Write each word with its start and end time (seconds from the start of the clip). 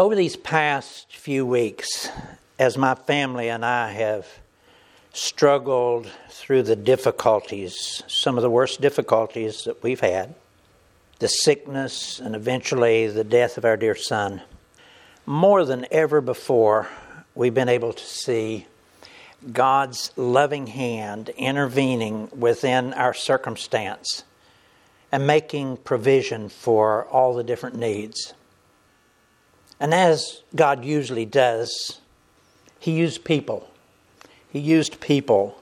Over 0.00 0.14
these 0.14 0.36
past 0.36 1.14
few 1.14 1.44
weeks, 1.44 2.08
as 2.58 2.78
my 2.78 2.94
family 2.94 3.50
and 3.50 3.62
I 3.62 3.90
have 3.90 4.26
struggled 5.12 6.10
through 6.30 6.62
the 6.62 6.74
difficulties, 6.74 8.02
some 8.06 8.38
of 8.38 8.42
the 8.42 8.48
worst 8.48 8.80
difficulties 8.80 9.64
that 9.64 9.82
we've 9.82 10.00
had, 10.00 10.34
the 11.18 11.28
sickness, 11.28 12.18
and 12.18 12.34
eventually 12.34 13.08
the 13.08 13.24
death 13.24 13.58
of 13.58 13.66
our 13.66 13.76
dear 13.76 13.94
son, 13.94 14.40
more 15.26 15.66
than 15.66 15.86
ever 15.90 16.22
before, 16.22 16.88
we've 17.34 17.52
been 17.52 17.68
able 17.68 17.92
to 17.92 18.02
see 18.02 18.66
God's 19.52 20.12
loving 20.16 20.68
hand 20.68 21.28
intervening 21.36 22.30
within 22.34 22.94
our 22.94 23.12
circumstance 23.12 24.24
and 25.12 25.26
making 25.26 25.76
provision 25.76 26.48
for 26.48 27.04
all 27.08 27.34
the 27.34 27.44
different 27.44 27.76
needs. 27.76 28.32
And 29.80 29.94
as 29.94 30.42
God 30.54 30.84
usually 30.84 31.24
does, 31.24 32.00
He 32.78 32.92
used 32.92 33.24
people. 33.24 33.66
He 34.50 34.58
used 34.58 35.00
people 35.00 35.60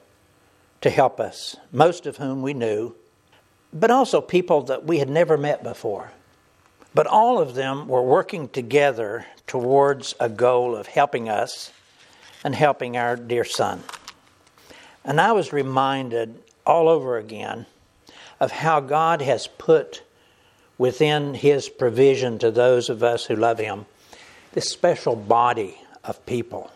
to 0.81 0.91
help 0.91 1.21
us, 1.21 1.57
most 1.73 2.05
of 2.05 2.17
whom 2.17 2.43
we 2.43 2.53
knew, 2.53 2.95
but 3.73 3.91
also 3.91 4.21
people 4.21 4.63
that 4.63 4.85
we 4.85 4.99
had 4.99 5.09
never 5.09 5.37
met 5.37 5.63
before. 5.63 6.11
But 6.95 7.07
all 7.07 7.39
of 7.39 7.55
them 7.55 7.87
were 7.87 8.03
working 8.03 8.49
together 8.49 9.27
towards 9.47 10.15
a 10.19 10.29
goal 10.29 10.75
of 10.75 10.89
helping 10.89 11.29
us 11.29 11.73
and 12.43 12.55
helping 12.55 12.97
our 12.97 13.15
dear 13.15 13.45
son. 13.45 13.83
And 15.05 15.21
I 15.21 15.33
was 15.33 15.53
reminded 15.53 16.43
all 16.67 16.89
over 16.89 17.19
again 17.19 17.67
of 18.41 18.51
how 18.51 18.81
God 18.81 19.21
has 19.23 19.47
put 19.47 20.03
within 20.77 21.35
his 21.35 21.69
provision 21.69 22.39
to 22.39 22.51
those 22.51 22.89
of 22.89 23.03
us 23.03 23.27
who 23.27 23.37
love 23.37 23.59
him 23.59 23.87
this 24.53 24.71
special 24.71 25.17
body 25.17 25.79
of 26.05 26.25
people 26.27 26.71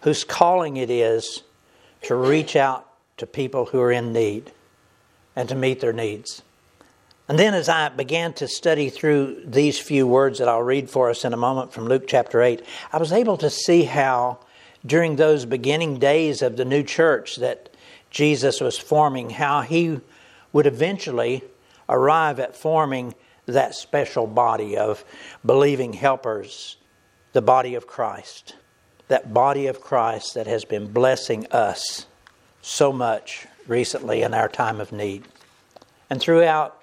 whose 0.00 0.24
calling 0.24 0.76
it 0.76 0.90
is 0.90 1.42
to 2.02 2.14
reach 2.14 2.56
out 2.56 2.86
to 3.16 3.26
people 3.26 3.66
who 3.66 3.80
are 3.80 3.92
in 3.92 4.12
need 4.12 4.52
and 5.34 5.48
to 5.48 5.54
meet 5.54 5.80
their 5.80 5.92
needs. 5.92 6.42
And 7.28 7.38
then, 7.38 7.54
as 7.54 7.68
I 7.68 7.88
began 7.88 8.32
to 8.34 8.46
study 8.46 8.88
through 8.88 9.42
these 9.44 9.78
few 9.78 10.06
words 10.06 10.38
that 10.38 10.48
I'll 10.48 10.62
read 10.62 10.88
for 10.88 11.10
us 11.10 11.24
in 11.24 11.32
a 11.32 11.36
moment 11.36 11.72
from 11.72 11.86
Luke 11.86 12.04
chapter 12.06 12.40
8, 12.40 12.64
I 12.92 12.98
was 12.98 13.12
able 13.12 13.36
to 13.38 13.50
see 13.50 13.82
how, 13.82 14.38
during 14.84 15.16
those 15.16 15.44
beginning 15.44 15.98
days 15.98 16.40
of 16.40 16.56
the 16.56 16.64
new 16.64 16.84
church 16.84 17.36
that 17.36 17.74
Jesus 18.10 18.60
was 18.60 18.78
forming, 18.78 19.30
how 19.30 19.62
he 19.62 20.00
would 20.52 20.66
eventually 20.66 21.42
arrive 21.88 22.38
at 22.38 22.56
forming 22.56 23.14
that 23.46 23.74
special 23.74 24.28
body 24.28 24.76
of 24.76 25.04
believing 25.44 25.92
helpers 25.92 26.76
the 27.36 27.42
body 27.42 27.74
of 27.74 27.86
Christ, 27.86 28.54
that 29.08 29.34
body 29.34 29.66
of 29.66 29.82
Christ 29.82 30.32
that 30.36 30.46
has 30.46 30.64
been 30.64 30.90
blessing 30.90 31.46
us 31.48 32.06
so 32.62 32.94
much 32.94 33.46
recently 33.66 34.22
in 34.22 34.32
our 34.32 34.48
time 34.48 34.80
of 34.80 34.90
need. 34.90 35.22
And 36.08 36.18
throughout 36.18 36.80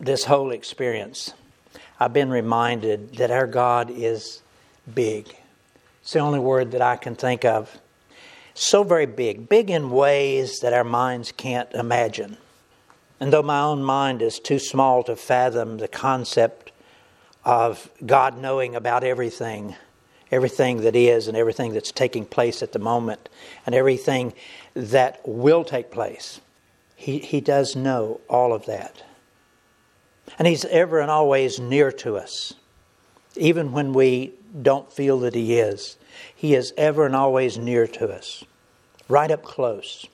this 0.00 0.24
whole 0.24 0.50
experience, 0.50 1.32
I've 2.00 2.12
been 2.12 2.28
reminded 2.28 3.18
that 3.18 3.30
our 3.30 3.46
God 3.46 3.88
is 3.88 4.42
big. 4.92 5.32
It's 6.02 6.12
the 6.12 6.18
only 6.18 6.40
word 6.40 6.72
that 6.72 6.82
I 6.82 6.96
can 6.96 7.14
think 7.14 7.44
of. 7.44 7.78
So 8.54 8.82
very 8.82 9.06
big, 9.06 9.48
big 9.48 9.70
in 9.70 9.90
ways 9.90 10.58
that 10.58 10.72
our 10.72 10.82
minds 10.82 11.30
can't 11.30 11.72
imagine. 11.72 12.36
And 13.20 13.32
though 13.32 13.44
my 13.44 13.60
own 13.60 13.84
mind 13.84 14.22
is 14.22 14.40
too 14.40 14.58
small 14.58 15.04
to 15.04 15.14
fathom 15.14 15.78
the 15.78 15.86
concept 15.86 16.72
of 17.48 17.90
God 18.04 18.36
knowing 18.36 18.76
about 18.76 19.02
everything, 19.02 19.74
everything 20.30 20.82
that 20.82 20.94
is, 20.94 21.28
and 21.28 21.36
everything 21.36 21.72
that's 21.72 21.90
taking 21.90 22.26
place 22.26 22.62
at 22.62 22.72
the 22.72 22.78
moment, 22.78 23.30
and 23.64 23.74
everything 23.74 24.34
that 24.74 25.26
will 25.26 25.64
take 25.64 25.90
place. 25.90 26.42
He, 26.94 27.20
he 27.20 27.40
does 27.40 27.74
know 27.74 28.20
all 28.28 28.52
of 28.52 28.66
that. 28.66 29.02
And 30.38 30.46
He's 30.46 30.66
ever 30.66 31.00
and 31.00 31.10
always 31.10 31.58
near 31.58 31.90
to 31.92 32.18
us, 32.18 32.52
even 33.34 33.72
when 33.72 33.94
we 33.94 34.34
don't 34.60 34.92
feel 34.92 35.18
that 35.20 35.34
He 35.34 35.58
is. 35.58 35.96
He 36.36 36.54
is 36.54 36.74
ever 36.76 37.06
and 37.06 37.16
always 37.16 37.56
near 37.56 37.86
to 37.86 38.12
us, 38.12 38.44
right 39.08 39.30
up 39.30 39.42
close, 39.42 40.06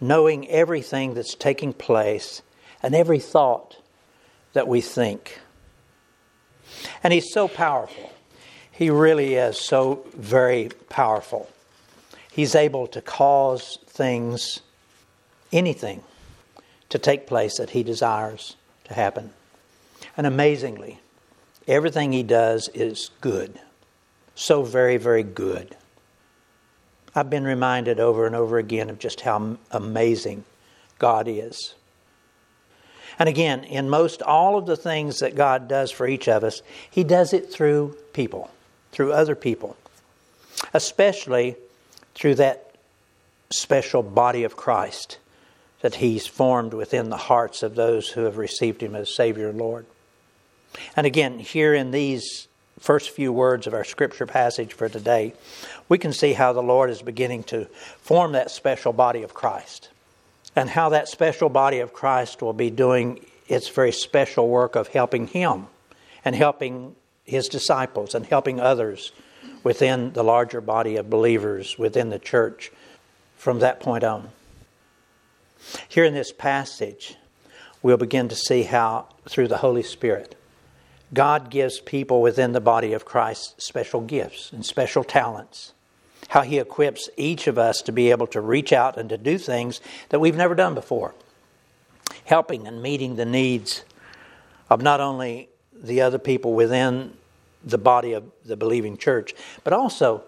knowing 0.00 0.48
everything 0.48 1.14
that's 1.14 1.34
taking 1.34 1.72
place 1.72 2.40
and 2.84 2.94
every 2.94 3.18
thought 3.18 3.78
that 4.52 4.68
we 4.68 4.80
think. 4.80 5.40
And 7.02 7.12
He's 7.12 7.32
so 7.32 7.48
powerful. 7.48 8.12
He 8.70 8.90
really 8.90 9.34
is 9.34 9.58
so 9.58 10.06
very 10.14 10.70
powerful. 10.88 11.48
He's 12.30 12.54
able 12.54 12.86
to 12.88 13.00
cause 13.00 13.78
things, 13.86 14.60
anything, 15.52 16.02
to 16.88 16.98
take 16.98 17.26
place 17.26 17.56
that 17.56 17.70
He 17.70 17.82
desires 17.82 18.56
to 18.84 18.94
happen. 18.94 19.32
And 20.16 20.26
amazingly, 20.26 21.00
everything 21.66 22.12
He 22.12 22.22
does 22.22 22.68
is 22.74 23.10
good. 23.20 23.58
So 24.34 24.62
very, 24.62 24.96
very 24.96 25.24
good. 25.24 25.76
I've 27.14 27.30
been 27.30 27.44
reminded 27.44 27.98
over 27.98 28.26
and 28.26 28.36
over 28.36 28.58
again 28.58 28.90
of 28.90 29.00
just 29.00 29.22
how 29.22 29.56
amazing 29.72 30.44
God 31.00 31.26
is. 31.26 31.74
And 33.18 33.28
again, 33.28 33.64
in 33.64 33.88
most 33.88 34.22
all 34.22 34.56
of 34.56 34.66
the 34.66 34.76
things 34.76 35.18
that 35.18 35.34
God 35.34 35.68
does 35.68 35.90
for 35.90 36.06
each 36.06 36.28
of 36.28 36.44
us, 36.44 36.62
He 36.90 37.02
does 37.04 37.32
it 37.32 37.52
through 37.52 37.96
people, 38.12 38.50
through 38.92 39.12
other 39.12 39.34
people, 39.34 39.76
especially 40.72 41.56
through 42.14 42.36
that 42.36 42.76
special 43.50 44.02
body 44.02 44.44
of 44.44 44.56
Christ 44.56 45.18
that 45.80 45.96
He's 45.96 46.26
formed 46.26 46.74
within 46.74 47.10
the 47.10 47.16
hearts 47.16 47.62
of 47.62 47.74
those 47.74 48.08
who 48.08 48.22
have 48.22 48.36
received 48.36 48.82
Him 48.82 48.94
as 48.94 49.14
Savior 49.14 49.48
and 49.48 49.58
Lord. 49.58 49.86
And 50.94 51.06
again, 51.06 51.38
here 51.38 51.74
in 51.74 51.90
these 51.90 52.46
first 52.78 53.10
few 53.10 53.32
words 53.32 53.66
of 53.66 53.74
our 53.74 53.84
scripture 53.84 54.26
passage 54.26 54.72
for 54.72 54.88
today, 54.88 55.34
we 55.88 55.98
can 55.98 56.12
see 56.12 56.34
how 56.34 56.52
the 56.52 56.62
Lord 56.62 56.90
is 56.90 57.02
beginning 57.02 57.42
to 57.44 57.64
form 58.00 58.32
that 58.32 58.50
special 58.50 58.92
body 58.92 59.22
of 59.22 59.34
Christ 59.34 59.88
and 60.56 60.70
how 60.70 60.88
that 60.90 61.08
special 61.08 61.48
body 61.48 61.80
of 61.80 61.92
Christ 61.92 62.42
will 62.42 62.52
be 62.52 62.70
doing 62.70 63.24
its 63.48 63.68
very 63.68 63.92
special 63.92 64.48
work 64.48 64.76
of 64.76 64.88
helping 64.88 65.26
Him 65.26 65.66
and 66.24 66.34
helping 66.34 66.94
His 67.24 67.48
disciples 67.48 68.14
and 68.14 68.26
helping 68.26 68.60
others 68.60 69.12
within 69.62 70.12
the 70.12 70.24
larger 70.24 70.60
body 70.60 70.96
of 70.96 71.10
believers 71.10 71.78
within 71.78 72.10
the 72.10 72.18
church 72.18 72.70
from 73.36 73.60
that 73.60 73.80
point 73.80 74.04
on. 74.04 74.30
Here 75.88 76.04
in 76.04 76.14
this 76.14 76.32
passage, 76.32 77.16
we'll 77.82 77.96
begin 77.96 78.28
to 78.28 78.36
see 78.36 78.62
how, 78.64 79.08
through 79.28 79.48
the 79.48 79.58
Holy 79.58 79.82
Spirit, 79.82 80.34
God 81.12 81.50
gives 81.50 81.80
people 81.80 82.20
within 82.20 82.52
the 82.52 82.60
body 82.60 82.92
of 82.92 83.04
Christ 83.04 83.60
special 83.60 84.00
gifts 84.00 84.52
and 84.52 84.64
special 84.64 85.04
talents. 85.04 85.72
How 86.28 86.42
He 86.42 86.58
equips 86.58 87.10
each 87.16 87.46
of 87.46 87.58
us 87.58 87.82
to 87.82 87.92
be 87.92 88.10
able 88.10 88.26
to 88.28 88.40
reach 88.40 88.72
out 88.72 88.96
and 88.96 89.08
to 89.08 89.18
do 89.18 89.38
things 89.38 89.80
that 90.10 90.20
we've 90.20 90.36
never 90.36 90.54
done 90.54 90.74
before, 90.74 91.14
helping 92.24 92.66
and 92.66 92.82
meeting 92.82 93.16
the 93.16 93.24
needs 93.24 93.84
of 94.70 94.82
not 94.82 95.00
only 95.00 95.48
the 95.74 96.00
other 96.00 96.18
people 96.18 96.54
within 96.54 97.12
the 97.64 97.78
body 97.78 98.12
of 98.12 98.24
the 98.44 98.56
believing 98.56 98.96
church, 98.96 99.34
but 99.64 99.72
also 99.72 100.22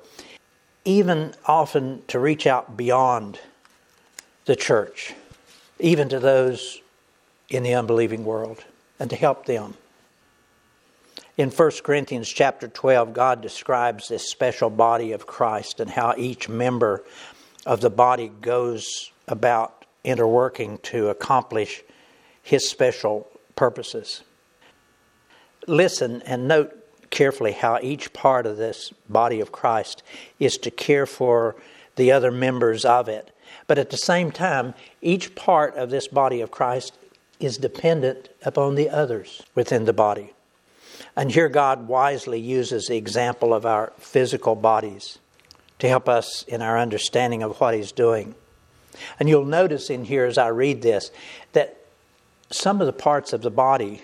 even 0.85 1.35
often 1.47 2.03
to 2.09 2.19
reach 2.19 2.47
out 2.47 2.77
beyond 2.77 3.39
the 4.47 4.57
church, 4.57 5.15
even 5.79 6.09
to 6.09 6.19
those 6.19 6.81
in 7.49 7.63
the 7.63 7.75
unbelieving 7.75 8.25
world, 8.25 8.65
and 8.99 9.11
to 9.11 9.17
help 9.17 9.47
them. 9.47 9.75
In 11.37 11.51
1 11.51 11.71
Corinthians 11.83 12.29
chapter 12.29 12.69
12, 12.69 13.13
God 13.13 13.41
describes 13.41 14.09
this 14.09 14.31
special 14.31 14.69
body 14.69 15.13
of 15.13 15.27
Christ 15.27 15.81
and 15.81 15.91
how 15.91 16.15
each 16.17 16.49
member 16.49 17.05
of 17.65 17.81
the 17.81 17.91
body 17.91 18.31
goes 18.41 19.13
about 19.29 19.85
interworking 20.05 20.83
to 20.83 21.09
accomplish 21.09 21.83
his 22.43 22.69
special 22.69 23.29
purposes. 23.55 24.23
Listen 25.67 26.23
and 26.23 26.49
note 26.49 26.77
carefully 27.11 27.53
how 27.53 27.79
each 27.83 28.13
part 28.13 28.47
of 28.47 28.57
this 28.57 28.93
body 29.09 29.41
of 29.41 29.53
Christ 29.53 30.03
is 30.39 30.57
to 30.59 30.71
care 30.71 31.07
for 31.07 31.57
the 31.97 32.11
other 32.11 32.31
members 32.31 32.85
of 32.85 33.09
it. 33.09 33.31
But 33.67 33.79
at 33.79 33.91
the 33.91 33.97
same 33.97 34.33
time, 34.33 34.75
each 35.01 35.35
part 35.35 35.75
of 35.77 35.91
this 35.91 36.09
body 36.09 36.41
of 36.41 36.51
Christ 36.51 36.97
is 37.39 37.57
dependent 37.57 38.31
upon 38.43 38.75
the 38.75 38.89
others 38.89 39.43
within 39.55 39.85
the 39.85 39.93
body. 39.93 40.33
And 41.17 41.31
here 41.31 41.49
God 41.49 41.89
wisely 41.89 42.41
uses 42.41 42.87
the 42.87 42.97
example 42.97 43.55
of 43.55 43.67
our 43.67 43.93
physical 43.99 44.55
bodies 44.55 45.19
to 45.79 45.89
help 45.89 46.09
us 46.09 46.45
in 46.45 46.63
our 46.63 46.79
understanding 46.79 47.43
of 47.43 47.59
what 47.61 47.75
He's 47.75 47.93
doing. 47.93 48.35
And 49.19 49.29
you'll 49.29 49.45
notice 49.45 49.91
in 49.91 50.05
here 50.05 50.25
as 50.27 50.39
I 50.39 50.49
read 50.49 50.83
this 50.83 51.11
that 51.53 51.77
some 52.51 52.81
of 52.81 52.87
the 52.87 52.93
parts 52.93 53.33
of 53.33 53.43
the 53.43 53.51
body 53.51 54.03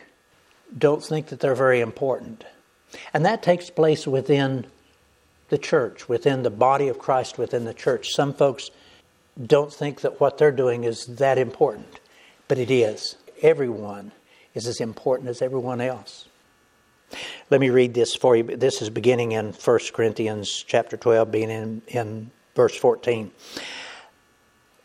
don't 0.76 1.04
think 1.04 1.26
that 1.26 1.40
they're 1.40 1.54
very 1.54 1.80
important. 1.80 2.44
And 3.12 3.24
that 3.26 3.42
takes 3.42 3.70
place 3.70 4.06
within 4.06 4.66
the 5.48 5.58
church, 5.58 6.08
within 6.08 6.42
the 6.42 6.50
body 6.50 6.88
of 6.88 6.98
Christ, 6.98 7.38
within 7.38 7.64
the 7.64 7.74
church. 7.74 8.10
Some 8.10 8.32
folks 8.32 8.70
don't 9.44 9.72
think 9.72 10.00
that 10.00 10.20
what 10.20 10.38
they're 10.38 10.52
doing 10.52 10.84
is 10.84 11.06
that 11.06 11.38
important, 11.38 12.00
but 12.48 12.58
it 12.58 12.70
is. 12.70 13.16
Everyone 13.42 14.12
is 14.54 14.66
as 14.66 14.80
important 14.80 15.28
as 15.28 15.42
everyone 15.42 15.80
else. 15.80 16.26
Let 17.50 17.60
me 17.60 17.70
read 17.70 17.94
this 17.94 18.14
for 18.14 18.36
you. 18.36 18.42
This 18.42 18.82
is 18.82 18.90
beginning 18.90 19.32
in 19.32 19.52
1 19.52 19.78
Corinthians 19.92 20.64
chapter 20.66 20.96
12, 20.96 21.30
being 21.30 21.50
in, 21.50 21.82
in 21.88 22.30
verse 22.54 22.76
14. 22.76 23.30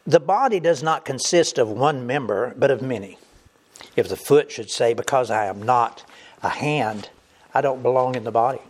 The 0.05 0.19
body 0.19 0.59
does 0.59 0.81
not 0.81 1.05
consist 1.05 1.57
of 1.57 1.69
one 1.69 2.07
member, 2.07 2.53
but 2.57 2.71
of 2.71 2.81
many. 2.81 3.17
If 3.95 4.09
the 4.09 4.17
foot 4.17 4.51
should 4.51 4.69
say, 4.69 4.93
Because 4.93 5.29
I 5.29 5.45
am 5.45 5.61
not 5.61 6.03
a 6.41 6.49
hand, 6.49 7.09
I 7.53 7.61
don't 7.61 7.83
belong 7.83 8.15
in 8.15 8.23
the 8.23 8.31
body, 8.31 8.61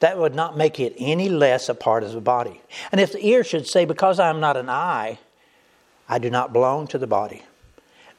that 0.00 0.18
would 0.18 0.34
not 0.34 0.56
make 0.56 0.80
it 0.80 0.94
any 0.98 1.28
less 1.28 1.68
a 1.68 1.74
part 1.74 2.02
of 2.02 2.12
the 2.12 2.20
body. 2.20 2.60
And 2.90 3.00
if 3.00 3.12
the 3.12 3.24
ear 3.24 3.44
should 3.44 3.66
say, 3.66 3.84
Because 3.84 4.18
I 4.18 4.28
am 4.28 4.40
not 4.40 4.56
an 4.56 4.68
eye, 4.68 5.18
I 6.08 6.18
do 6.18 6.28
not 6.28 6.52
belong 6.52 6.86
to 6.88 6.98
the 6.98 7.06
body, 7.06 7.42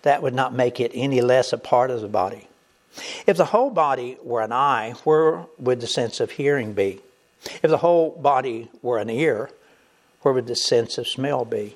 that 0.02 0.22
would 0.22 0.34
not 0.34 0.54
make 0.54 0.80
it 0.80 0.92
any 0.94 1.22
less 1.22 1.54
a 1.54 1.58
part 1.58 1.92
of 1.92 2.02
the 2.02 2.08
body. 2.08 2.48
If 3.26 3.38
the 3.38 3.46
whole 3.46 3.70
body 3.70 4.18
were 4.24 4.42
an 4.42 4.52
eye, 4.52 4.94
where 5.04 5.46
would 5.58 5.82
the 5.82 5.88
sense 5.88 6.20
of 6.20 6.32
hearing 6.32 6.74
be? 6.74 7.02
If 7.62 7.70
the 7.70 7.78
whole 7.78 8.12
body 8.12 8.70
were 8.82 9.00
an 9.00 9.10
ear, 9.10 9.50
where 10.22 10.34
would 10.34 10.48
the 10.48 10.56
sense 10.56 10.98
of 10.98 11.08
smell 11.08 11.46
be? 11.46 11.76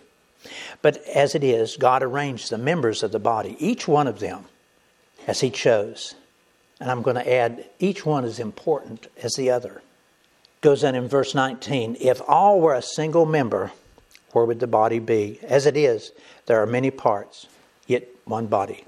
But 0.81 0.97
as 1.07 1.35
it 1.35 1.43
is, 1.43 1.77
God 1.77 2.03
arranged 2.03 2.49
the 2.49 2.57
members 2.57 3.03
of 3.03 3.11
the 3.11 3.19
body, 3.19 3.57
each 3.59 3.87
one 3.87 4.07
of 4.07 4.19
them, 4.19 4.45
as 5.25 5.41
He 5.41 5.49
chose. 5.49 6.15
And 6.79 6.91
I'm 6.91 7.01
going 7.01 7.15
to 7.15 7.33
add, 7.33 7.65
each 7.79 8.05
one 8.05 8.23
is 8.23 8.39
important 8.39 9.07
as 9.21 9.33
the 9.33 9.49
other. 9.49 9.81
Goes 10.61 10.83
on 10.83 10.95
in 10.95 11.07
verse 11.07 11.35
19 11.35 11.97
If 11.99 12.21
all 12.27 12.59
were 12.61 12.75
a 12.75 12.81
single 12.81 13.25
member, 13.25 13.71
where 14.31 14.45
would 14.45 14.59
the 14.59 14.67
body 14.67 14.99
be? 14.99 15.39
As 15.43 15.65
it 15.65 15.75
is, 15.75 16.11
there 16.45 16.61
are 16.61 16.67
many 16.67 16.91
parts, 16.91 17.47
yet 17.87 18.07
one 18.25 18.47
body. 18.47 18.85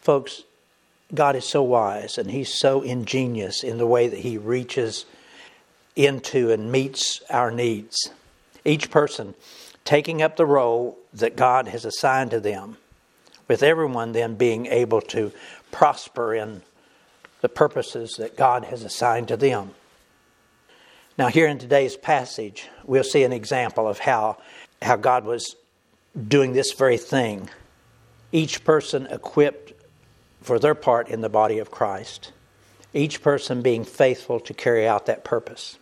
Folks, 0.00 0.44
God 1.14 1.36
is 1.36 1.44
so 1.44 1.62
wise 1.62 2.18
and 2.18 2.30
He's 2.30 2.52
so 2.52 2.82
ingenious 2.82 3.62
in 3.62 3.78
the 3.78 3.86
way 3.86 4.08
that 4.08 4.20
He 4.20 4.38
reaches 4.38 5.04
into 5.94 6.50
and 6.50 6.70
meets 6.70 7.22
our 7.30 7.50
needs. 7.50 8.10
Each 8.64 8.90
person 8.90 9.34
taking 9.84 10.20
up 10.20 10.36
the 10.36 10.46
role 10.46 10.98
that 11.14 11.36
God 11.36 11.68
has 11.68 11.84
assigned 11.84 12.32
to 12.32 12.40
them, 12.40 12.76
with 13.48 13.62
everyone 13.62 14.12
then 14.12 14.34
being 14.34 14.66
able 14.66 15.00
to 15.00 15.32
prosper 15.70 16.34
in 16.34 16.62
the 17.40 17.48
purposes 17.48 18.16
that 18.18 18.36
God 18.36 18.64
has 18.64 18.82
assigned 18.82 19.28
to 19.28 19.36
them. 19.36 19.70
Now, 21.16 21.28
here 21.28 21.46
in 21.46 21.58
today's 21.58 21.96
passage, 21.96 22.68
we'll 22.84 23.04
see 23.04 23.22
an 23.22 23.32
example 23.32 23.88
of 23.88 24.00
how, 24.00 24.38
how 24.82 24.96
God 24.96 25.24
was 25.24 25.54
doing 26.28 26.52
this 26.52 26.72
very 26.72 26.98
thing. 26.98 27.48
Each 28.32 28.64
person 28.64 29.06
equipped 29.06 29.65
for 30.46 30.60
their 30.60 30.76
part 30.76 31.08
in 31.08 31.22
the 31.22 31.28
body 31.28 31.58
of 31.58 31.72
Christ, 31.72 32.30
each 32.94 33.20
person 33.20 33.62
being 33.62 33.84
faithful 33.84 34.38
to 34.38 34.54
carry 34.54 34.86
out 34.86 35.06
that 35.06 35.24
purpose. 35.24 35.76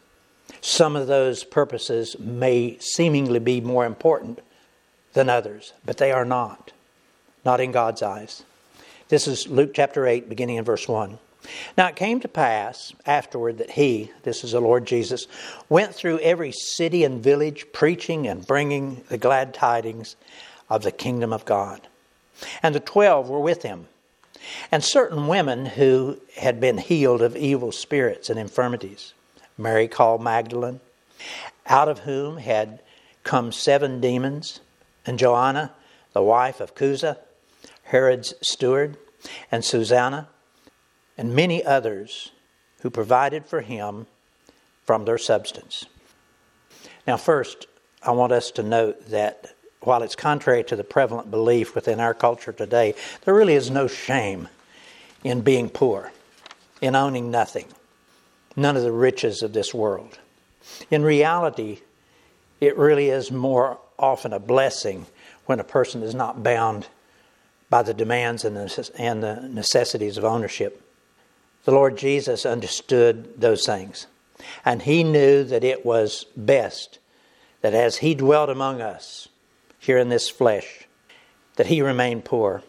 Some 0.62 0.96
of 0.96 1.06
those 1.06 1.44
purposes 1.44 2.16
may 2.18 2.78
seemingly 2.80 3.40
be 3.40 3.60
more 3.60 3.84
important 3.84 4.40
than 5.12 5.28
others, 5.28 5.74
but 5.84 5.98
they 5.98 6.12
are 6.12 6.24
not. 6.24 6.72
Not 7.44 7.60
in 7.60 7.72
God's 7.72 8.02
eyes. 8.02 8.42
This 9.10 9.28
is 9.28 9.46
Luke 9.46 9.72
chapter 9.74 10.06
8, 10.06 10.30
beginning 10.30 10.56
in 10.56 10.64
verse 10.64 10.88
1. 10.88 11.18
Now 11.76 11.88
it 11.88 11.96
came 11.96 12.20
to 12.20 12.28
pass 12.28 12.94
afterward 13.04 13.58
that 13.58 13.72
he, 13.72 14.12
this 14.22 14.44
is 14.44 14.52
the 14.52 14.60
Lord 14.60 14.86
Jesus, 14.86 15.26
went 15.68 15.94
through 15.94 16.20
every 16.20 16.52
city 16.52 17.04
and 17.04 17.22
village, 17.22 17.66
preaching 17.74 18.26
and 18.26 18.46
bringing 18.46 19.04
the 19.10 19.18
glad 19.18 19.52
tidings 19.52 20.16
of 20.70 20.84
the 20.84 20.90
kingdom 20.90 21.34
of 21.34 21.44
God. 21.44 21.86
And 22.62 22.74
the 22.74 22.80
twelve 22.80 23.28
were 23.28 23.40
with 23.40 23.62
him 23.62 23.88
and 24.70 24.82
certain 24.82 25.26
women 25.26 25.66
who 25.66 26.20
had 26.36 26.60
been 26.60 26.78
healed 26.78 27.22
of 27.22 27.36
evil 27.36 27.72
spirits 27.72 28.30
and 28.30 28.38
infirmities. 28.38 29.14
Mary 29.56 29.88
called 29.88 30.22
Magdalene, 30.22 30.80
out 31.66 31.88
of 31.88 32.00
whom 32.00 32.38
had 32.38 32.80
come 33.22 33.52
seven 33.52 34.00
demons, 34.00 34.60
and 35.06 35.18
Joanna, 35.18 35.72
the 36.12 36.22
wife 36.22 36.60
of 36.60 36.74
Chuza, 36.74 37.18
Herod's 37.84 38.34
steward, 38.42 38.96
and 39.50 39.64
Susanna, 39.64 40.28
and 41.16 41.34
many 41.34 41.64
others 41.64 42.32
who 42.80 42.90
provided 42.90 43.46
for 43.46 43.60
him 43.60 44.06
from 44.84 45.04
their 45.04 45.18
substance. 45.18 45.86
Now, 47.06 47.16
first, 47.16 47.66
I 48.02 48.10
want 48.10 48.32
us 48.32 48.50
to 48.52 48.62
note 48.62 49.08
that 49.08 49.54
while 49.86 50.02
it's 50.02 50.16
contrary 50.16 50.64
to 50.64 50.76
the 50.76 50.84
prevalent 50.84 51.30
belief 51.30 51.74
within 51.74 52.00
our 52.00 52.14
culture 52.14 52.52
today, 52.52 52.94
there 53.24 53.34
really 53.34 53.54
is 53.54 53.70
no 53.70 53.86
shame 53.86 54.48
in 55.22 55.40
being 55.40 55.68
poor, 55.68 56.12
in 56.80 56.94
owning 56.94 57.30
nothing, 57.30 57.66
none 58.56 58.76
of 58.76 58.82
the 58.82 58.92
riches 58.92 59.42
of 59.42 59.52
this 59.52 59.72
world. 59.72 60.18
In 60.90 61.02
reality, 61.02 61.80
it 62.60 62.76
really 62.76 63.10
is 63.10 63.30
more 63.30 63.78
often 63.98 64.32
a 64.32 64.38
blessing 64.38 65.06
when 65.46 65.60
a 65.60 65.64
person 65.64 66.02
is 66.02 66.14
not 66.14 66.42
bound 66.42 66.86
by 67.70 67.82
the 67.82 67.94
demands 67.94 68.44
and 68.44 68.56
the 68.56 69.48
necessities 69.50 70.16
of 70.16 70.24
ownership. 70.24 70.80
The 71.64 71.72
Lord 71.72 71.96
Jesus 71.96 72.44
understood 72.44 73.40
those 73.40 73.64
things, 73.64 74.06
and 74.64 74.82
He 74.82 75.02
knew 75.02 75.44
that 75.44 75.64
it 75.64 75.84
was 75.84 76.26
best 76.36 76.98
that 77.62 77.74
as 77.74 77.96
He 77.96 78.14
dwelt 78.14 78.50
among 78.50 78.80
us, 78.82 79.28
here 79.84 79.98
in 79.98 80.08
this 80.08 80.30
flesh, 80.30 80.86
that 81.56 81.66
he 81.66 81.82
remained 81.82 82.24
poor, 82.24 82.62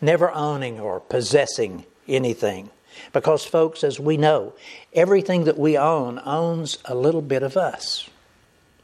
never 0.00 0.30
owning 0.30 0.78
or 0.78 1.00
possessing 1.00 1.84
anything. 2.06 2.70
Because, 3.12 3.44
folks, 3.44 3.82
as 3.82 3.98
we 3.98 4.16
know, 4.16 4.54
everything 4.92 5.44
that 5.44 5.58
we 5.58 5.76
own 5.76 6.20
owns 6.24 6.78
a 6.84 6.94
little 6.94 7.20
bit 7.20 7.42
of 7.42 7.56
us. 7.56 8.08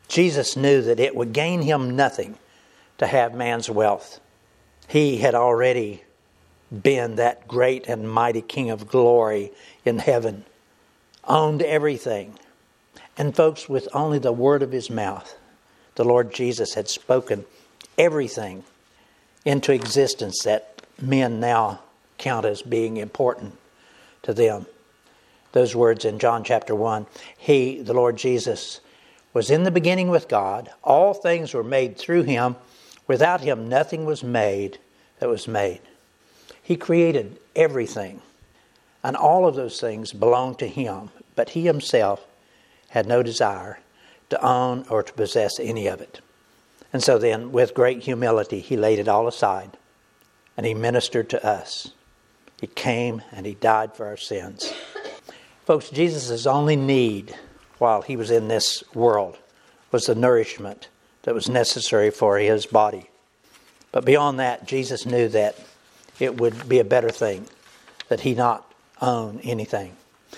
Jesus 0.09 0.57
knew 0.57 0.83
that 0.83 1.01
it 1.01 1.15
would 1.15 1.33
gain 1.33 1.63
him 1.63 1.97
nothing 1.97 2.37
to 2.99 3.07
have 3.07 3.35
man's 3.35 3.71
wealth. 3.71 4.21
He 4.89 5.19
had 5.19 5.35
already 5.35 6.03
been 6.71 7.15
that 7.17 7.47
great 7.47 7.87
and 7.87 8.11
mighty 8.11 8.43
King 8.43 8.71
of 8.71 8.89
glory 8.89 9.53
in 9.85 9.99
heaven, 9.99 10.45
owned 11.25 11.63
everything. 11.63 12.39
And, 13.17 13.35
folks, 13.37 13.69
with 13.69 13.89
only 13.95 14.19
the 14.19 14.33
word 14.33 14.63
of 14.63 14.73
his 14.73 14.91
mouth, 14.91 15.37
the 15.95 16.05
Lord 16.05 16.33
Jesus 16.33 16.75
had 16.75 16.89
spoken 16.89 17.45
everything 17.99 18.65
into 19.45 19.73
existence 19.73 20.43
that 20.45 20.83
men 21.01 21.41
now 21.41 21.81
count 22.19 22.47
as 22.47 22.63
being 22.63 22.97
important 22.97 23.59
to 24.23 24.33
them. 24.33 24.67
Those 25.53 25.77
words 25.77 26.05
in 26.05 26.19
John 26.19 26.45
chapter 26.45 26.75
1 26.75 27.07
He, 27.37 27.83
the 27.83 27.95
Lord 27.95 28.17
Jesus, 28.17 28.81
was 29.35 29.51
in 29.51 29.65
the 29.65 29.71
beginning 29.71 30.09
with 30.09 30.29
God. 30.29 30.71
All 30.83 31.15
things 31.15 31.53
were 31.53 31.65
made 31.65 31.97
through 31.97 32.23
him. 32.23 32.57
Without 33.07 33.41
him, 33.41 33.69
nothing 33.69 34.05
was 34.05 34.23
made 34.23 34.79
that 35.19 35.29
was 35.29 35.49
made. 35.49 35.81
He 36.63 36.77
created 36.77 37.39
everything, 37.57 38.23
and 39.03 39.17
all 39.17 39.47
of 39.47 39.57
those 39.57 39.81
things 39.81 40.13
belonged 40.13 40.59
to 40.61 40.69
him, 40.69 41.11
but 41.35 41.51
he 41.51 41.67
himself 41.67 42.25
had 42.91 43.07
no 43.07 43.23
desire 43.23 43.81
to 44.33 44.45
own 44.45 44.87
or 44.89 45.03
to 45.03 45.13
possess 45.13 45.61
any 45.61 45.87
of 45.87 46.01
it. 46.01 46.23
And 46.91 47.03
so 47.03 47.19
then, 47.19 47.53
with 47.53 47.75
great 47.75 48.03
humility, 48.03 48.61
he 48.61 48.77
laid 48.77 48.99
it 48.99 49.09
all 49.09 49.29
aside 49.29 49.77
and 50.57 50.65
he 50.67 50.75
ministered 50.75 51.29
to 51.31 51.47
us. 51.47 51.91
He 52.61 52.67
came 52.67 53.23
and 53.31 53.45
he 53.45 53.55
died 53.55 53.95
for 53.95 54.07
our 54.07 54.17
sins. 54.17 54.73
Folks, 55.67 55.91
Jesus' 55.91 56.47
only 56.47 56.77
need 56.77 57.35
while 57.79 58.03
he 58.03 58.17
was 58.17 58.31
in 58.31 58.49
this 58.49 58.83
world 58.95 59.39
was 59.91 60.07
the 60.07 60.15
nourishment 60.15 60.89
that 61.23 61.35
was 61.35 61.49
necessary 61.49 62.11
for 62.11 62.39
his 62.39 62.65
body. 62.65 63.11
But 63.91 64.07
beyond 64.07 64.39
that, 64.39 64.67
Jesus 64.67 65.05
knew 65.05 65.29
that 65.29 65.57
it 66.19 66.41
would 66.41 66.69
be 66.69 66.79
a 66.79 66.85
better 66.85 67.11
thing 67.11 67.47
that 68.09 68.21
he 68.21 68.35
not 68.35 68.73
own 69.01 69.41
anything. 69.43 69.97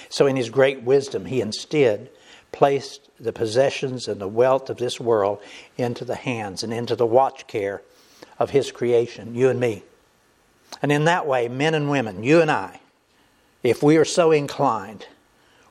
So, 0.09 0.27
in 0.27 0.37
his 0.37 0.51
great 0.51 0.83
wisdom, 0.83 1.27
he 1.27 1.41
instead 1.41 2.11
placed 2.55 3.11
the 3.19 3.33
possessions 3.33 4.07
and 4.07 4.21
the 4.21 4.29
wealth 4.29 4.71
of 4.71 4.77
this 4.77 5.01
world 5.01 5.43
into 5.77 6.05
the 6.05 6.15
hands 6.15 6.63
and 6.63 6.73
into 6.73 6.95
the 6.95 7.05
watch 7.05 7.49
care 7.49 7.83
of 8.39 8.51
His 8.51 8.71
creation, 8.71 9.35
you 9.35 9.49
and 9.49 9.59
me. 9.59 9.83
And 10.81 10.93
in 10.93 11.05
that 11.07 11.27
way, 11.27 11.49
men 11.49 11.75
and 11.75 11.91
women, 11.91 12.23
you 12.23 12.41
and 12.41 12.51
I, 12.51 12.81
if 13.65 13.83
we 13.83 13.97
are 13.97 14.05
so 14.05 14.31
inclined, 14.31 15.05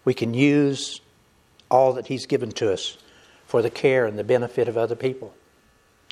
we 0.04 0.14
can 0.14 0.34
use 0.34 1.00
all 1.72 1.94
that 1.94 2.08
He's 2.08 2.26
given 2.26 2.52
to 2.54 2.74
us 2.74 2.98
for 3.46 3.62
the 3.62 3.70
care 3.70 4.06
and 4.06 4.20
the 4.20 4.24
benefit 4.26 4.68
of 4.68 4.78
other 4.78 4.96
people. 4.96 5.34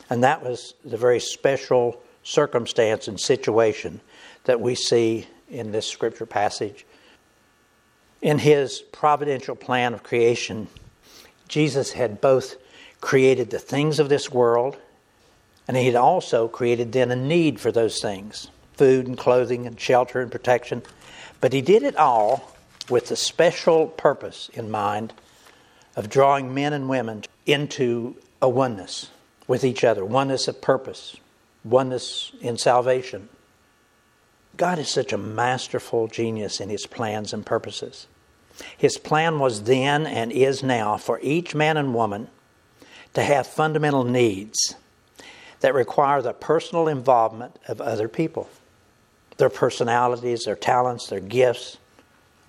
And 0.10 0.24
that 0.24 0.42
was 0.42 0.74
the 0.86 0.98
very 0.98 1.20
special 1.20 2.02
circumstance 2.24 3.10
and 3.10 3.20
situation 3.20 4.00
that 4.46 4.62
we 4.62 4.76
see 4.76 5.28
in 5.50 5.74
this 5.74 5.88
scripture 5.88 6.26
passage 6.26 6.86
In 8.22 8.40
his 8.40 8.80
providential 8.92 9.56
plan 9.56 9.94
of 9.94 10.04
creation, 10.04 10.68
Jesus 11.48 11.94
had 11.94 12.22
both 12.22 12.56
created 13.02 13.50
the 13.50 13.60
things 13.60 14.00
of 14.00 14.10
this 14.10 14.32
world 14.32 14.78
and 15.68 15.78
he 15.78 15.86
had 15.86 15.96
also 15.96 16.48
created 16.48 16.92
then 16.92 17.12
a 17.12 17.16
need 17.16 17.60
for 17.60 17.72
those 17.72 18.00
things 18.02 18.50
food 18.74 19.08
and 19.08 19.18
clothing 19.18 19.68
and 19.68 19.80
shelter 19.80 20.22
and 20.22 20.32
protection. 20.32 20.82
But 21.40 21.54
he 21.54 21.62
did 21.62 21.84
it 21.84 21.96
all 21.96 22.52
with 22.90 23.08
the 23.08 23.16
special 23.16 23.88
purpose 23.88 24.50
in 24.54 24.72
mind 24.72 25.14
of 25.96 26.10
drawing 26.10 26.54
men 26.54 26.74
and 26.74 26.90
women 26.90 27.24
into 27.46 28.16
a 28.42 28.50
oneness 28.50 29.10
with 29.48 29.64
each 29.64 29.84
other, 29.84 30.04
oneness 30.04 30.48
of 30.48 30.62
purpose, 30.62 31.16
oneness 31.64 32.32
in 32.42 32.58
salvation. 32.58 33.30
God 34.58 34.80
is 34.80 34.90
such 34.90 35.14
a 35.14 35.18
masterful 35.18 36.08
genius 36.08 36.60
in 36.60 36.70
his 36.70 36.86
plans 36.86 37.34
and 37.34 37.46
purposes. 37.46 38.08
His 38.78 38.98
plan 38.98 39.40
was 39.40 39.64
then 39.64 40.06
and 40.06 40.32
is 40.32 40.62
now 40.62 40.98
for 40.98 41.20
each 41.22 41.56
man 41.56 41.78
and 41.78 41.94
woman 41.94 42.28
to 43.14 43.24
have 43.24 43.48
fundamental 43.48 44.04
needs 44.04 44.76
that 45.62 45.74
require 45.74 46.22
the 46.22 46.34
personal 46.34 46.88
involvement 46.88 47.58
of 47.68 47.82
other 47.82 48.08
people. 48.08 48.50
Their 49.38 49.50
personalities, 49.50 50.44
their 50.44 50.56
talents, 50.56 51.08
their 51.08 51.20
gifts, 51.20 51.78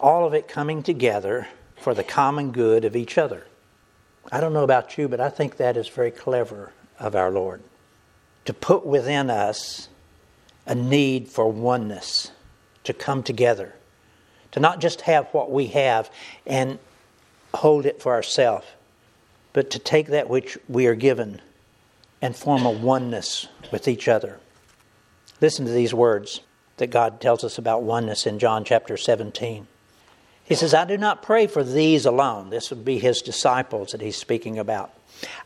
all 0.00 0.26
of 0.26 0.34
it 0.34 0.48
coming 0.48 0.82
together 0.82 1.48
for 1.76 1.94
the 1.94 2.04
common 2.04 2.52
good 2.52 2.84
of 2.84 2.96
each 2.96 3.16
other. 3.16 3.46
I 4.30 4.40
don't 4.40 4.52
know 4.52 4.64
about 4.64 4.98
you, 4.98 5.08
but 5.08 5.20
I 5.20 5.30
think 5.30 5.56
that 5.56 5.76
is 5.76 5.88
very 5.88 6.10
clever 6.10 6.72
of 6.98 7.16
our 7.16 7.30
Lord. 7.30 7.62
To 8.46 8.54
put 8.54 8.84
within 8.84 9.30
us 9.30 9.88
a 10.66 10.74
need 10.74 11.28
for 11.28 11.50
oneness, 11.50 12.30
to 12.84 12.92
come 12.92 13.22
together, 13.22 13.74
to 14.52 14.60
not 14.60 14.80
just 14.80 15.02
have 15.02 15.26
what 15.28 15.50
we 15.50 15.68
have 15.68 16.10
and 16.46 16.78
hold 17.54 17.86
it 17.86 18.00
for 18.00 18.12
ourselves, 18.12 18.66
but 19.52 19.70
to 19.70 19.78
take 19.78 20.08
that 20.08 20.28
which 20.28 20.56
we 20.68 20.86
are 20.86 20.94
given 20.94 21.40
and 22.20 22.36
form 22.36 22.64
a 22.64 22.70
oneness 22.70 23.48
with 23.70 23.88
each 23.88 24.08
other. 24.08 24.38
Listen 25.40 25.66
to 25.66 25.72
these 25.72 25.92
words 25.92 26.40
that 26.76 26.90
God 26.90 27.20
tells 27.20 27.44
us 27.44 27.58
about 27.58 27.82
oneness 27.82 28.26
in 28.26 28.38
John 28.38 28.64
chapter 28.64 28.96
17. 28.96 29.66
He 30.44 30.54
says, 30.54 30.74
I 30.74 30.84
do 30.84 30.96
not 30.96 31.22
pray 31.22 31.46
for 31.46 31.62
these 31.62 32.06
alone. 32.06 32.50
This 32.50 32.70
would 32.70 32.84
be 32.84 32.98
his 32.98 33.22
disciples 33.22 33.92
that 33.92 34.00
he's 34.00 34.16
speaking 34.16 34.58
about. 34.58 34.92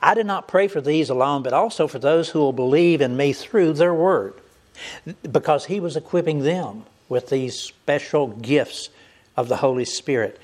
I 0.00 0.14
do 0.14 0.24
not 0.24 0.48
pray 0.48 0.68
for 0.68 0.80
these 0.80 1.10
alone, 1.10 1.42
but 1.42 1.52
also 1.52 1.86
for 1.86 1.98
those 1.98 2.30
who 2.30 2.38
will 2.38 2.52
believe 2.52 3.00
in 3.00 3.16
me 3.16 3.32
through 3.32 3.74
their 3.74 3.94
word. 3.94 4.34
Because 5.30 5.66
he 5.66 5.80
was 5.80 5.96
equipping 5.96 6.42
them 6.42 6.84
with 7.08 7.30
these 7.30 7.58
special 7.58 8.28
gifts 8.28 8.90
of 9.36 9.48
the 9.48 9.56
Holy 9.56 9.84
Spirit. 9.84 10.38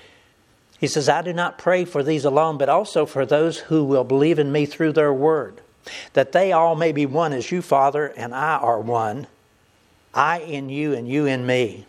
He 0.78 0.86
says, 0.86 1.08
I 1.08 1.22
do 1.22 1.32
not 1.32 1.58
pray 1.58 1.84
for 1.84 2.02
these 2.02 2.24
alone, 2.24 2.58
but 2.58 2.68
also 2.68 3.06
for 3.06 3.24
those 3.24 3.58
who 3.58 3.84
will 3.84 4.04
believe 4.04 4.38
in 4.38 4.50
me 4.50 4.66
through 4.66 4.92
their 4.92 5.12
word, 5.12 5.60
that 6.14 6.32
they 6.32 6.52
all 6.52 6.74
may 6.74 6.92
be 6.92 7.06
one 7.06 7.32
as 7.32 7.52
you, 7.52 7.62
Father, 7.62 8.06
and 8.16 8.34
I 8.34 8.56
are 8.56 8.80
one, 8.80 9.28
I 10.12 10.40
in 10.40 10.68
you 10.68 10.92
and 10.92 11.08
you 11.08 11.26
in 11.26 11.46
me, 11.46 11.86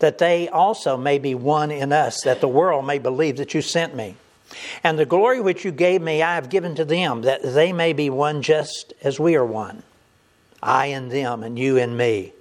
that 0.00 0.18
they 0.18 0.48
also 0.48 0.96
may 0.96 1.18
be 1.18 1.34
one 1.34 1.70
in 1.70 1.92
us, 1.92 2.22
that 2.22 2.40
the 2.40 2.48
world 2.48 2.86
may 2.86 2.98
believe 2.98 3.36
that 3.36 3.54
you 3.54 3.62
sent 3.62 3.94
me. 3.94 4.16
And 4.82 4.98
the 4.98 5.06
glory 5.06 5.40
which 5.40 5.64
you 5.64 5.70
gave 5.70 6.02
me, 6.02 6.22
I 6.22 6.34
have 6.34 6.50
given 6.50 6.74
to 6.74 6.84
them, 6.84 7.22
that 7.22 7.42
they 7.42 7.72
may 7.72 7.92
be 7.92 8.10
one 8.10 8.42
just 8.42 8.92
as 9.02 9.20
we 9.20 9.36
are 9.36 9.44
one. 9.44 9.82
I 10.62 10.86
in 10.86 11.08
them, 11.08 11.42
and 11.42 11.58
you 11.58 11.76
in 11.76 11.96
me, 11.96 12.32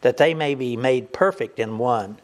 that 0.00 0.16
they 0.16 0.34
may 0.34 0.54
be 0.54 0.76
made 0.76 1.12
perfect 1.12 1.58
in 1.58 1.78
one, 1.78 2.18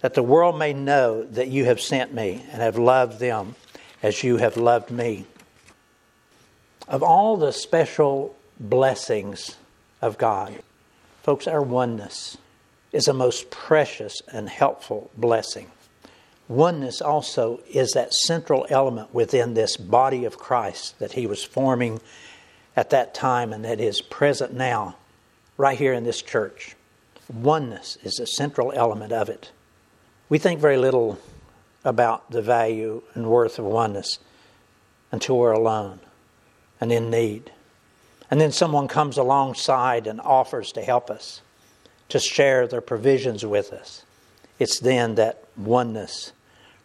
that 0.00 0.14
the 0.14 0.22
world 0.22 0.58
may 0.58 0.72
know 0.72 1.24
that 1.24 1.48
you 1.48 1.64
have 1.66 1.80
sent 1.80 2.12
me 2.14 2.44
and 2.50 2.62
have 2.62 2.78
loved 2.78 3.20
them 3.20 3.54
as 4.02 4.24
you 4.24 4.38
have 4.38 4.56
loved 4.56 4.90
me. 4.90 5.26
Of 6.88 7.02
all 7.02 7.36
the 7.36 7.52
special 7.52 8.36
blessings 8.58 9.56
of 10.02 10.18
God, 10.18 10.62
folks, 11.22 11.46
our 11.46 11.62
oneness 11.62 12.38
is 12.92 13.08
a 13.08 13.14
most 13.14 13.50
precious 13.50 14.20
and 14.32 14.48
helpful 14.48 15.10
blessing. 15.16 15.70
Oneness 16.48 17.00
also 17.00 17.60
is 17.70 17.92
that 17.92 18.12
central 18.12 18.66
element 18.70 19.14
within 19.14 19.54
this 19.54 19.76
body 19.76 20.24
of 20.24 20.36
Christ 20.36 20.98
that 20.98 21.12
he 21.12 21.26
was 21.26 21.44
forming 21.44 22.00
at 22.80 22.88
that 22.88 23.12
time 23.12 23.52
and 23.52 23.62
that 23.62 23.78
is 23.78 24.00
present 24.00 24.54
now, 24.54 24.96
right 25.58 25.76
here 25.76 25.92
in 25.92 26.02
this 26.02 26.22
church. 26.22 26.74
Oneness 27.30 27.98
is 28.02 28.18
a 28.18 28.26
central 28.26 28.72
element 28.74 29.12
of 29.12 29.28
it. 29.28 29.52
We 30.30 30.38
think 30.38 30.60
very 30.60 30.78
little 30.78 31.18
about 31.84 32.30
the 32.30 32.40
value 32.40 33.02
and 33.12 33.26
worth 33.26 33.58
of 33.58 33.66
oneness 33.66 34.18
until 35.12 35.36
we're 35.36 35.52
alone 35.52 36.00
and 36.80 36.90
in 36.90 37.10
need. 37.10 37.52
And 38.30 38.40
then 38.40 38.50
someone 38.50 38.88
comes 38.88 39.18
alongside 39.18 40.06
and 40.06 40.18
offers 40.18 40.72
to 40.72 40.80
help 40.80 41.10
us, 41.10 41.42
to 42.08 42.18
share 42.18 42.66
their 42.66 42.80
provisions 42.80 43.44
with 43.44 43.74
us. 43.74 44.06
It's 44.58 44.80
then 44.80 45.16
that 45.16 45.44
oneness 45.54 46.32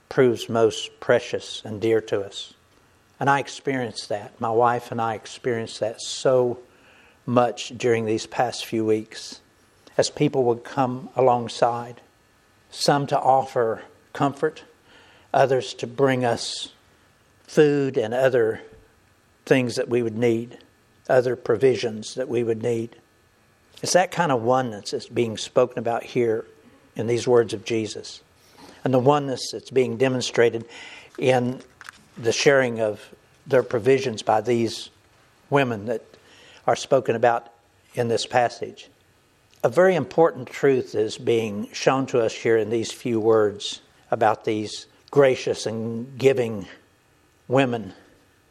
proves 0.10 0.50
most 0.50 1.00
precious 1.00 1.62
and 1.64 1.80
dear 1.80 2.02
to 2.02 2.20
us. 2.20 2.54
And 3.19 3.29
I 3.29 3.39
experienced 3.39 4.10
that. 4.10 4.39
My 4.41 4.51
wife 4.51 4.91
and 4.91 5.01
I 5.01 5.15
experienced 5.15 5.79
that 5.79 6.01
so 6.01 6.60
much 7.25 7.69
during 7.77 8.05
these 8.05 8.25
past 8.25 8.65
few 8.65 8.86
weeks 8.86 9.41
as 9.98 10.10
people 10.10 10.43
would 10.43 10.63
come 10.63 11.10
alongside, 11.15 12.01
some 12.69 13.07
to 13.07 13.19
offer 13.19 13.84
comfort, 14.13 14.63
others 15.34 15.74
to 15.75 15.88
bring 15.88 16.25
us 16.25 16.72
food 17.43 17.98
and 17.98 18.13
other 18.13 18.62
things 19.45 19.75
that 19.75 19.88
we 19.88 20.01
would 20.01 20.17
need, 20.17 20.57
other 21.07 21.36
provisions 21.36 22.15
that 22.15 22.27
we 22.27 22.43
would 22.43 22.62
need. 22.62 22.95
It's 23.81 23.93
that 23.93 24.12
kind 24.12 24.31
of 24.31 24.41
oneness 24.41 24.91
that's 24.91 25.07
being 25.07 25.38
spoken 25.38 25.79
about 25.79 26.03
here 26.03 26.45
in 26.95 27.07
these 27.07 27.27
words 27.27 27.53
of 27.53 27.63
Jesus 27.63 28.22
and 28.84 28.93
the 28.93 29.00
oneness 29.00 29.51
that's 29.51 29.72
being 29.72 29.98
demonstrated 29.98 30.65
in 31.17 31.62
the 32.17 32.31
sharing 32.31 32.79
of 32.79 33.13
their 33.45 33.63
provisions 33.63 34.22
by 34.22 34.41
these 34.41 34.89
women 35.50 35.86
that 35.86 36.03
are 36.67 36.75
spoken 36.75 37.15
about 37.15 37.51
in 37.93 38.07
this 38.07 38.25
passage. 38.25 38.89
A 39.63 39.69
very 39.69 39.95
important 39.95 40.48
truth 40.48 40.95
is 40.95 41.17
being 41.17 41.72
shown 41.72 42.05
to 42.07 42.22
us 42.22 42.34
here 42.34 42.57
in 42.57 42.69
these 42.69 42.91
few 42.91 43.19
words 43.19 43.81
about 44.12 44.45
these 44.45 44.88
gracious 45.12 45.65
and 45.65 46.17
giving 46.17 46.67
women 47.48 47.93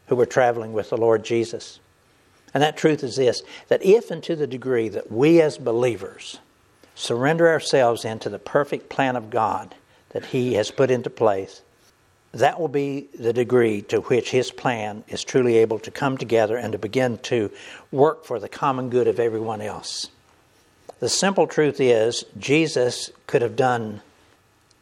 who 0.07 0.15
were 0.15 0.25
traveling 0.25 0.73
with 0.73 0.89
the 0.89 0.97
Lord 0.97 1.23
Jesus. 1.23 1.79
And 2.53 2.63
that 2.63 2.77
truth 2.77 3.03
is 3.03 3.15
this 3.15 3.41
that 3.67 3.85
if 3.85 4.11
and 4.11 4.23
to 4.23 4.35
the 4.35 4.47
degree 4.47 4.89
that 4.89 5.11
we 5.11 5.41
as 5.41 5.57
believers 5.57 6.39
surrender 6.95 7.49
ourselves 7.49 8.05
into 8.05 8.29
the 8.29 8.39
perfect 8.39 8.89
plan 8.89 9.15
of 9.15 9.29
God, 9.29 9.75
that 10.09 10.25
He 10.25 10.53
has 10.53 10.71
put 10.71 10.89
into 10.89 11.09
place, 11.09 11.61
that 12.35 12.59
will 12.59 12.67
be 12.67 13.07
the 13.17 13.33
degree 13.33 13.81
to 13.83 14.01
which 14.01 14.29
His 14.29 14.51
plan 14.51 15.03
is 15.07 15.23
truly 15.23 15.57
able 15.57 15.79
to 15.79 15.91
come 15.91 16.17
together 16.17 16.57
and 16.57 16.73
to 16.73 16.77
begin 16.77 17.17
to 17.19 17.51
work 17.91 18.25
for 18.25 18.39
the 18.39 18.49
common 18.49 18.89
good 18.89 19.07
of 19.07 19.19
everyone 19.19 19.61
else. 19.61 20.09
The 20.99 21.09
simple 21.09 21.47
truth 21.47 21.79
is, 21.79 22.25
Jesus 22.37 23.09
could 23.27 23.41
have 23.41 23.55
done 23.55 24.01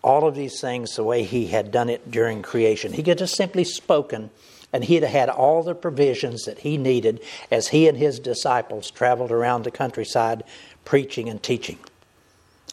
all 0.01 0.27
of 0.27 0.35
these 0.35 0.59
things 0.59 0.95
the 0.95 1.03
way 1.03 1.23
He 1.23 1.47
had 1.47 1.71
done 1.71 1.89
it 1.89 2.11
during 2.11 2.41
creation. 2.41 2.93
He 2.93 3.03
could 3.03 3.19
have 3.19 3.29
simply 3.29 3.63
spoken 3.63 4.29
and 4.73 4.83
he'd 4.83 5.03
have 5.03 5.11
had 5.11 5.29
all 5.29 5.61
the 5.61 5.75
provisions 5.75 6.45
that 6.45 6.59
he 6.59 6.77
needed 6.77 7.21
as 7.51 7.67
he 7.67 7.87
and 7.87 7.95
his 7.95 8.19
disciples 8.19 8.89
traveled 8.89 9.31
around 9.31 9.63
the 9.63 9.71
countryside 9.71 10.43
preaching 10.83 11.29
and 11.29 11.41
teaching. 11.41 11.77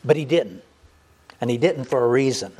But 0.02 0.16
he 0.16 0.24
didn't. 0.24 0.64
And 1.40 1.50
he 1.50 1.58
didn't 1.58 1.84
for 1.84 2.02
a 2.02 2.08
reason. 2.08 2.54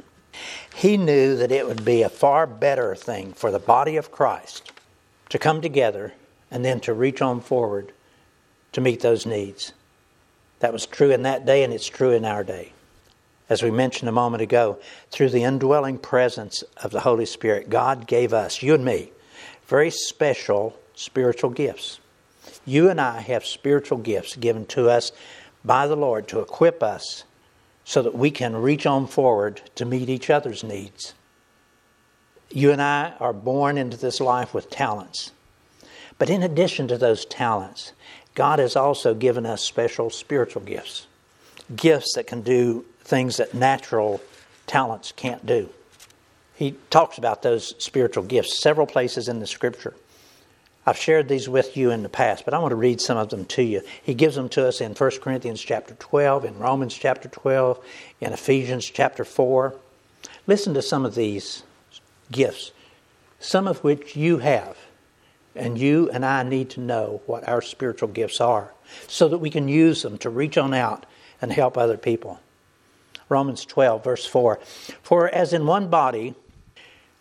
He 0.75 0.97
knew 0.97 1.37
that 1.37 1.53
it 1.53 1.67
would 1.67 1.85
be 1.85 2.03
a 2.03 2.09
far 2.09 2.47
better 2.47 2.95
thing 2.95 3.33
for 3.33 3.51
the 3.51 3.59
body 3.59 3.97
of 3.97 4.13
Christ 4.13 4.73
to 5.29 5.39
come 5.39 5.61
together 5.61 6.13
and 6.51 6.65
then 6.65 6.81
to 6.81 6.95
reach 6.95 7.23
on 7.23 7.41
forward 7.41 7.93
to 8.73 8.81
meet 8.81 9.01
those 9.01 9.27
needs. 9.27 9.73
That 10.61 10.73
was 10.73 10.87
true 10.87 11.11
in 11.11 11.23
that 11.23 11.47
day, 11.47 11.65
and 11.65 11.73
it's 11.73 11.87
true 11.87 12.11
in 12.11 12.25
our 12.25 12.45
day. 12.45 12.73
As 13.49 13.63
we 13.63 13.71
mentioned 13.71 14.09
a 14.09 14.13
moment 14.13 14.43
ago, 14.43 14.79
through 15.11 15.31
the 15.31 15.43
indwelling 15.43 15.99
presence 15.99 16.63
of 16.83 16.93
the 16.93 17.01
Holy 17.01 17.27
Spirit, 17.27 17.71
God 17.71 18.07
gave 18.07 18.33
us, 18.33 18.63
you 18.63 18.75
and 18.75 18.85
me, 18.85 19.11
very 19.67 19.91
special 19.91 20.79
spiritual 20.95 21.51
gifts. 21.51 21.99
You 22.65 22.91
and 22.91 23.01
I 23.01 23.21
have 23.21 23.45
spiritual 23.45 23.99
gifts 23.99 24.37
given 24.37 24.67
to 24.67 24.91
us 24.91 25.13
by 25.65 25.87
the 25.87 25.97
Lord 25.97 26.29
to 26.29 26.41
equip 26.41 26.83
us 26.83 27.25
so 27.91 28.03
that 28.03 28.15
we 28.15 28.31
can 28.31 28.55
reach 28.55 28.87
on 28.87 29.05
forward 29.05 29.61
to 29.75 29.85
meet 29.85 30.09
each 30.09 30.31
other's 30.31 30.63
needs. 30.63 31.13
You 32.49 32.71
and 32.71 32.81
I 32.81 33.15
are 33.19 33.33
born 33.33 33.77
into 33.77 33.97
this 33.97 34.21
life 34.21 34.55
with 34.55 34.71
talents. 34.71 35.33
But 36.17 36.31
in 36.31 36.45
addition 36.45 36.87
to 36.87 36.97
those 36.97 37.25
talents, 37.25 37.93
God 38.37 38.61
has 38.61 38.77
also 38.77 39.13
given 39.13 39.45
us 39.45 39.63
special 39.63 40.09
spiritual 40.09 40.63
gifts. 40.63 41.09
Gifts 41.75 42.13
that 42.15 42.29
can 42.29 42.43
do 42.43 42.85
things 43.01 43.39
that 43.39 43.55
natural 43.55 44.21
talents 44.69 45.11
can't 45.11 45.45
do. 45.45 45.69
he 46.55 46.77
talks 46.91 47.19
about 47.19 47.43
those 47.43 47.75
spiritual 47.83 48.23
gifts 48.23 48.63
several 48.63 48.87
places 48.87 49.27
in 49.27 49.41
the 49.41 49.49
scripture. 49.49 49.95
I've 50.87 50.97
shared 50.97 51.29
these 51.29 51.49
with 51.49 51.77
you 51.77 51.91
in 51.91 52.03
the 52.03 52.09
past, 52.09 52.45
but 52.45 52.55
I 52.55 52.59
want 52.59 52.71
to 52.71 52.77
read 52.77 53.01
some 53.01 53.19
of 53.19 53.29
them 53.29 53.45
to 53.47 53.63
you. 53.63 53.83
He 54.03 54.15
gives 54.15 54.35
them 54.35 54.49
to 54.51 54.67
us 54.67 54.81
in 54.81 54.95
1 54.95 55.11
Corinthians 55.21 55.61
chapter 55.61 55.95
12, 55.95 56.47
in 56.47 56.59
Romans 56.59 56.95
chapter 56.95 57.29
12, 57.29 57.79
in 58.21 58.33
Ephesians 58.33 58.87
chapter 58.87 59.25
4. 59.25 59.75
Listen 60.47 60.73
to 60.75 60.83
some 60.83 61.05
of 61.05 61.15
these 61.15 61.65
gifts, 62.33 62.73
some 63.39 63.67
of 63.67 63.85
which 63.85 64.17
you 64.17 64.39
have. 64.39 64.77
And 65.55 65.79
you 65.79 66.09
and 66.11 66.25
I 66.25 66.45
need 66.45 66.71
to 66.71 66.81
know 66.81 67.21
what 67.27 67.47
our 67.47 67.61
spiritual 67.61 68.09
gifts 68.09 68.41
are 68.41 68.73
so 69.07 69.29
that 69.29 69.39
we 69.39 69.51
can 69.51 69.69
use 69.69 70.03
them 70.03 70.17
to 70.19 70.31
reach 70.31 70.57
on 70.57 70.73
out 70.73 71.05
and 71.43 71.53
help 71.53 71.77
other 71.77 71.99
people. 71.99 72.41
Romans 73.29 73.65
12, 73.65 74.03
verse 74.03 74.25
4 74.27 74.61
For 75.03 75.29
as 75.29 75.53
in 75.53 75.67
one 75.67 75.89
body 75.89 76.35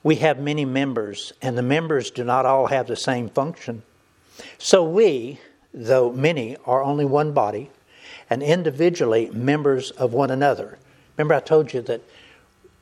we 0.03 0.15
have 0.15 0.39
many 0.39 0.65
members, 0.65 1.33
and 1.41 1.57
the 1.57 1.63
members 1.63 2.11
do 2.11 2.23
not 2.23 2.45
all 2.45 2.67
have 2.67 2.87
the 2.87 2.95
same 2.95 3.29
function. 3.29 3.83
So 4.57 4.83
we, 4.83 5.39
though 5.73 6.11
many, 6.11 6.55
are 6.65 6.81
only 6.81 7.05
one 7.05 7.33
body, 7.33 7.69
and 8.29 8.41
individually 8.41 9.29
members 9.33 9.91
of 9.91 10.13
one 10.13 10.31
another. 10.31 10.77
Remember, 11.17 11.33
I 11.35 11.39
told 11.41 11.73
you 11.73 11.81
that 11.81 12.01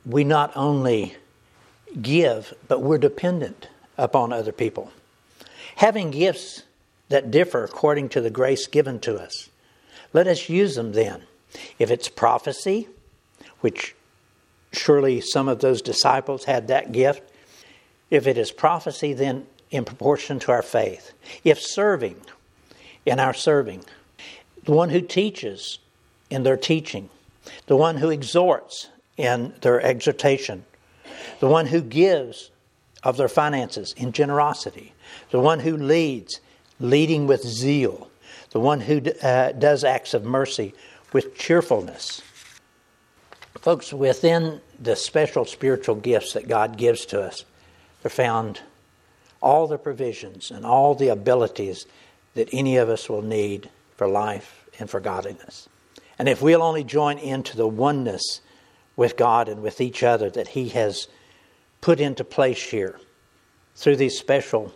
we 0.06 0.24
not 0.24 0.52
only 0.56 1.16
give, 2.02 2.54
but 2.68 2.82
we're 2.82 2.98
dependent 2.98 3.70
upon 3.98 4.32
other 4.32 4.52
people. 4.52 4.92
Having 5.78 6.12
gifts 6.12 6.64
that 7.10 7.32
differ 7.32 7.64
according 7.64 8.10
to 8.10 8.22
the 8.22 8.30
grace 8.30 8.68
given 8.68 9.00
to 9.00 9.18
us, 9.18 9.50
let 10.14 10.28
us 10.28 10.50
use 10.50 10.76
them 10.76 10.92
then. 10.92 11.24
If 11.80 11.90
it's 11.90 12.10
prophecy, 12.10 12.88
which 13.62 13.96
surely 14.78 15.22
some 15.22 15.48
of 15.48 15.60
those 15.60 15.82
disciples 15.82 16.46
had 16.46 16.68
that 16.68 16.92
gift. 16.92 17.32
If 18.10 18.28
it 18.28 18.38
is 18.38 18.52
prophecy, 18.52 19.14
then 19.14 19.46
in 19.72 19.86
proportion 19.86 20.40
to 20.40 20.52
our 20.52 20.62
faith. 20.62 21.14
If 21.44 21.60
serving, 21.60 22.22
in 23.06 23.20
our 23.20 23.34
serving. 23.34 23.84
The 24.64 24.72
one 24.72 24.90
who 24.90 25.02
teaches 25.02 25.80
in 26.30 26.44
their 26.44 26.58
teaching. 26.58 27.10
The 27.68 27.78
one 27.78 27.98
who 27.98 28.10
exhorts 28.10 28.90
in 29.16 29.54
their 29.62 29.82
exhortation. 29.82 30.66
The 31.40 31.48
one 31.48 31.68
who 31.68 31.82
gives 31.82 32.52
of 33.04 33.18
their 33.18 33.30
finances 33.30 33.94
in 33.98 34.12
generosity. 34.12 34.94
The 35.32 35.40
one 35.40 35.62
who 35.62 35.78
leads, 35.78 36.42
leading 36.80 37.28
with 37.28 37.44
zeal. 37.44 38.10
The 38.52 38.60
one 38.60 38.82
who 38.82 39.02
uh, 39.22 39.54
does 39.54 39.84
acts 39.84 40.14
of 40.14 40.24
mercy 40.24 40.74
with 41.14 41.36
cheerfulness. 41.38 42.22
Folks, 43.68 43.92
within 43.92 44.62
the 44.80 44.96
special 44.96 45.44
spiritual 45.44 45.96
gifts 45.96 46.32
that 46.32 46.48
God 46.48 46.78
gives 46.78 47.06
to 47.08 47.22
us, 47.22 47.44
are 48.06 48.10
found 48.10 48.62
all 49.42 49.68
the 49.68 49.78
provisions 49.78 50.52
and 50.52 50.66
all 50.66 50.96
the 50.96 51.10
abilities 51.10 51.86
that 52.36 52.48
any 52.54 52.78
of 52.78 52.88
us 52.88 53.10
will 53.10 53.22
need 53.22 53.70
for 53.98 54.08
life 54.08 54.64
and 54.80 54.90
for 54.90 55.02
godliness. 55.02 55.68
And 56.18 56.30
if 56.30 56.42
we'll 56.42 56.64
only 56.64 56.86
join 56.86 57.18
into 57.18 57.58
the 57.58 57.68
oneness 57.68 58.40
with 58.96 59.18
God 59.18 59.50
and 59.50 59.62
with 59.62 59.82
each 59.82 60.02
other 60.02 60.30
that 60.30 60.48
He 60.48 60.70
has 60.70 61.10
put 61.82 62.00
into 62.00 62.24
place 62.24 62.70
here 62.70 62.98
through 63.76 63.98
these 63.98 64.18
special 64.18 64.74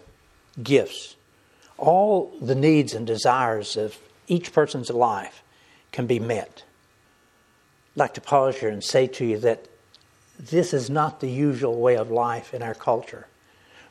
gifts, 0.62 1.16
all 1.78 2.34
the 2.42 2.56
needs 2.56 2.94
and 2.94 3.08
desires 3.08 3.78
of 3.78 3.98
each 4.28 4.52
person's 4.52 4.90
life 4.90 5.44
can 5.94 6.08
be 6.08 6.20
met. 6.20 6.64
Like 7.96 8.14
to 8.14 8.22
pause 8.22 8.58
here 8.58 8.70
and 8.70 8.84
say 8.84 9.08
to 9.08 9.26
you 9.26 9.38
that 9.40 9.68
this 10.40 10.74
is 10.74 10.90
not 10.90 11.20
the 11.20 11.30
usual 11.30 11.80
way 11.80 11.98
of 11.98 12.10
life 12.10 12.54
in 12.54 12.64
our 12.64 12.74
culture. 12.74 13.28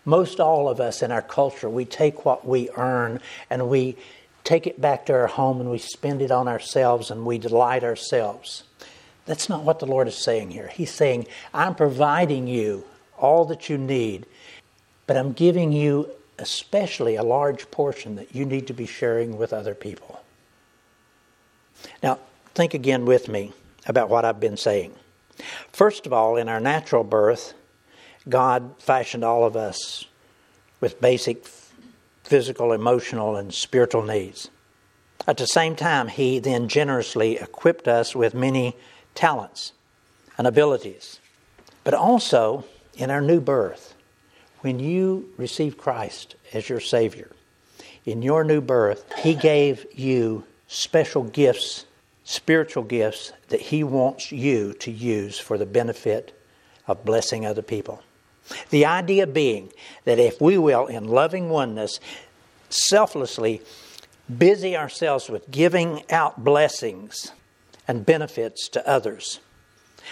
Most 0.05 0.41
all 0.41 0.69
of 0.69 0.81
us 0.81 1.03
in 1.03 1.13
our 1.13 1.23
culture, 1.23 1.69
we 1.69 1.85
take 1.85 2.25
what 2.25 2.47
we 2.47 2.71
earn 2.77 3.21
and 3.51 3.69
we 3.69 3.97
take 4.43 4.67
it 4.67 4.81
back 4.81 5.07
to 5.07 5.13
our 5.13 5.27
home 5.27 5.61
and 5.61 5.71
we 5.71 5.79
spend 5.79 6.23
it 6.23 6.31
on 6.31 6.49
ourselves 6.49 7.11
and 7.11 7.27
we 7.27 7.39
delight 7.39 7.85
ourselves. 7.85 8.65
That's 9.27 9.49
not 9.49 9.63
what 9.63 9.79
the 9.79 9.87
Lord 9.87 10.09
is 10.09 10.17
saying 10.17 10.51
here. 10.51 10.69
He's 10.69 10.91
saying, 10.91 11.27
I'm 11.53 11.75
providing 11.75 12.47
you 12.47 12.85
all 13.19 13.45
that 13.45 13.69
you 13.69 13.77
need, 13.77 14.27
but 15.07 15.17
I'm 15.17 15.33
giving 15.33 15.73
you 15.73 16.11
especially 16.39 17.17
a 17.17 17.23
large 17.23 17.71
portion 17.71 18.17
that 18.17 18.35
you 18.35 18.47
need 18.47 18.67
to 18.67 18.73
be 18.73 18.87
sharing 18.87 19.37
with 19.37 19.53
other 19.53 19.75
people. 19.75 20.23
Now, 22.03 22.19
think 22.55 22.73
again 22.73 23.05
with 23.05 23.29
me 23.29 23.53
about 23.87 24.09
what 24.09 24.25
I've 24.25 24.41
been 24.41 24.57
saying. 24.57 24.95
First 25.73 26.07
of 26.07 26.13
all, 26.13 26.37
in 26.37 26.49
our 26.49 26.61
natural 26.61 27.05
birth, 27.05 27.55
God 28.29 28.75
fashioned 28.79 29.25
all 29.25 29.45
of 29.45 29.57
us 29.57 30.07
with 30.81 31.01
basic 31.01 31.47
physical, 32.25 32.73
emotional, 32.73 33.37
and 33.37 33.53
spiritual 33.53 34.03
needs. 34.03 34.51
At 35.27 35.37
the 35.37 35.47
same 35.47 35.77
time, 35.77 36.09
He 36.09 36.39
then 36.39 36.69
generously 36.69 37.37
equipped 37.37 37.89
us 37.89 38.15
with 38.15 38.35
many 38.35 38.77
talents 39.15 39.73
and 40.39 40.47
abilities. 40.47 41.19
But 41.85 41.95
also, 41.95 42.65
in 42.95 43.11
our 43.11 43.21
new 43.21 43.41
birth, 43.41 43.95
when 44.61 44.79
you 44.79 45.29
receive 45.37 45.79
Christ 45.79 46.37
as 46.53 46.69
your 46.69 46.81
Savior, 46.81 47.31
in 48.05 48.23
your 48.23 48.45
new 48.45 48.61
birth, 48.61 49.05
He 49.19 49.35
gave 49.35 49.87
you 49.95 50.45
special 50.69 51.25
gifts 51.25 51.87
spiritual 52.31 52.85
gifts 52.85 53.33
that 53.49 53.61
He 53.61 53.83
wants 53.83 54.31
you 54.31 54.73
to 54.75 54.91
use 54.93 55.41
for 55.41 55.59
the 55.59 55.67
benefit 55.67 56.33
of 56.87 57.05
blessing 57.05 57.45
other 57.45 57.61
people. 57.61 58.05
The 58.71 58.87
idea 58.87 59.27
being 59.27 59.73
that 60.05 60.21
if 60.21 60.41
we 60.41 60.57
will, 60.57 60.87
in 60.87 61.09
loving 61.09 61.51
oneness, 61.51 61.99
selflessly 62.69 63.63
busy 64.39 64.77
ourselves 64.77 65.29
with 65.29 65.51
giving 65.51 66.05
out 66.09 66.45
blessings 66.45 67.33
and 67.89 68.07
benefits 68.07 68.69
to 68.69 68.89
others, 68.89 69.41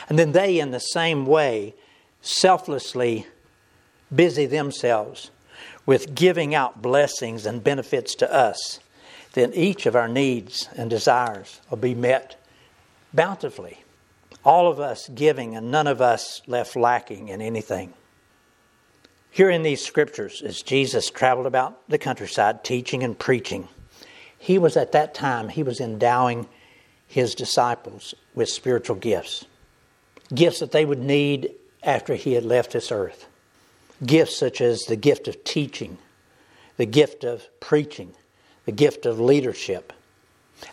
and 0.09 0.19
then 0.19 0.33
they, 0.33 0.59
in 0.59 0.73
the 0.73 0.81
same 0.81 1.25
way, 1.25 1.77
selflessly 2.21 3.27
busy 4.15 4.45
themselves 4.45 5.31
with 5.87 6.17
giving 6.17 6.53
out 6.53 6.83
blessings 6.83 7.47
and 7.47 7.63
benefits 7.63 8.17
to 8.17 8.33
us 8.33 8.81
then 9.39 9.53
each 9.55 9.87
of 9.87 9.97
our 9.97 10.09
needs 10.09 10.69
and 10.77 10.91
desires 10.91 11.61
will 11.71 11.79
be 11.79 11.95
met 11.95 12.37
bountifully. 13.13 13.85
All 14.45 14.71
of 14.71 14.81
us 14.81 15.09
giving 15.15 15.57
and 15.57 15.71
none 15.71 15.87
of 15.87 16.01
us 16.01 16.43
left 16.47 16.77
lacking 16.77 17.29
in 17.29 17.41
anything. 17.41 17.93
Here 19.31 19.51
in 19.51 19.63
these 19.63 19.85
scriptures, 19.85 20.43
as 20.43 20.63
Jesus 20.63 21.11
traveled 21.11 21.47
about 21.47 21.89
the 21.89 21.99
countryside 21.99 22.65
teaching 22.65 23.03
and 23.03 23.19
preaching, 23.19 23.69
he 24.39 24.59
was 24.59 24.77
at 24.77 24.93
that 24.93 25.15
time, 25.15 25.49
he 25.49 25.63
was 25.63 25.81
endowing 25.81 26.49
his 27.07 27.35
disciples 27.35 28.15
with 28.35 28.49
spiritual 28.49 28.97
gifts. 28.97 29.45
Gifts 30.35 30.61
that 30.61 30.73
they 30.73 30.85
would 30.85 31.01
need 31.01 31.53
after 31.83 32.15
he 32.15 32.35
had 32.35 32.45
left 32.45 32.73
this 32.73 32.93
earth. 32.93 33.27
Gifts 34.05 34.37
such 34.37 34.61
as 34.61 34.85
the 34.85 34.97
gift 34.97 35.27
of 35.27 35.43
teaching, 35.45 35.99
the 36.77 36.87
gift 36.87 37.25
of 37.25 37.49
preaching, 37.61 38.15
the 38.69 38.73
gift 38.73 39.07
of 39.07 39.19
leadership. 39.19 39.95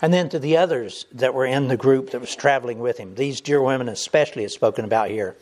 And 0.02 0.14
then 0.14 0.28
to 0.28 0.38
the 0.38 0.58
others 0.58 1.06
that 1.14 1.34
were 1.34 1.46
in 1.46 1.70
the 1.70 1.78
group 1.78 2.10
that 2.10 2.20
was 2.20 2.36
traveling 2.36 2.80
with 2.80 2.98
him, 2.98 3.16
these 3.16 3.40
dear 3.40 3.62
women 3.62 3.88
especially 3.88 4.44
is 4.44 4.52
spoken 4.52 4.84
about 4.84 5.12
here, 5.12 5.38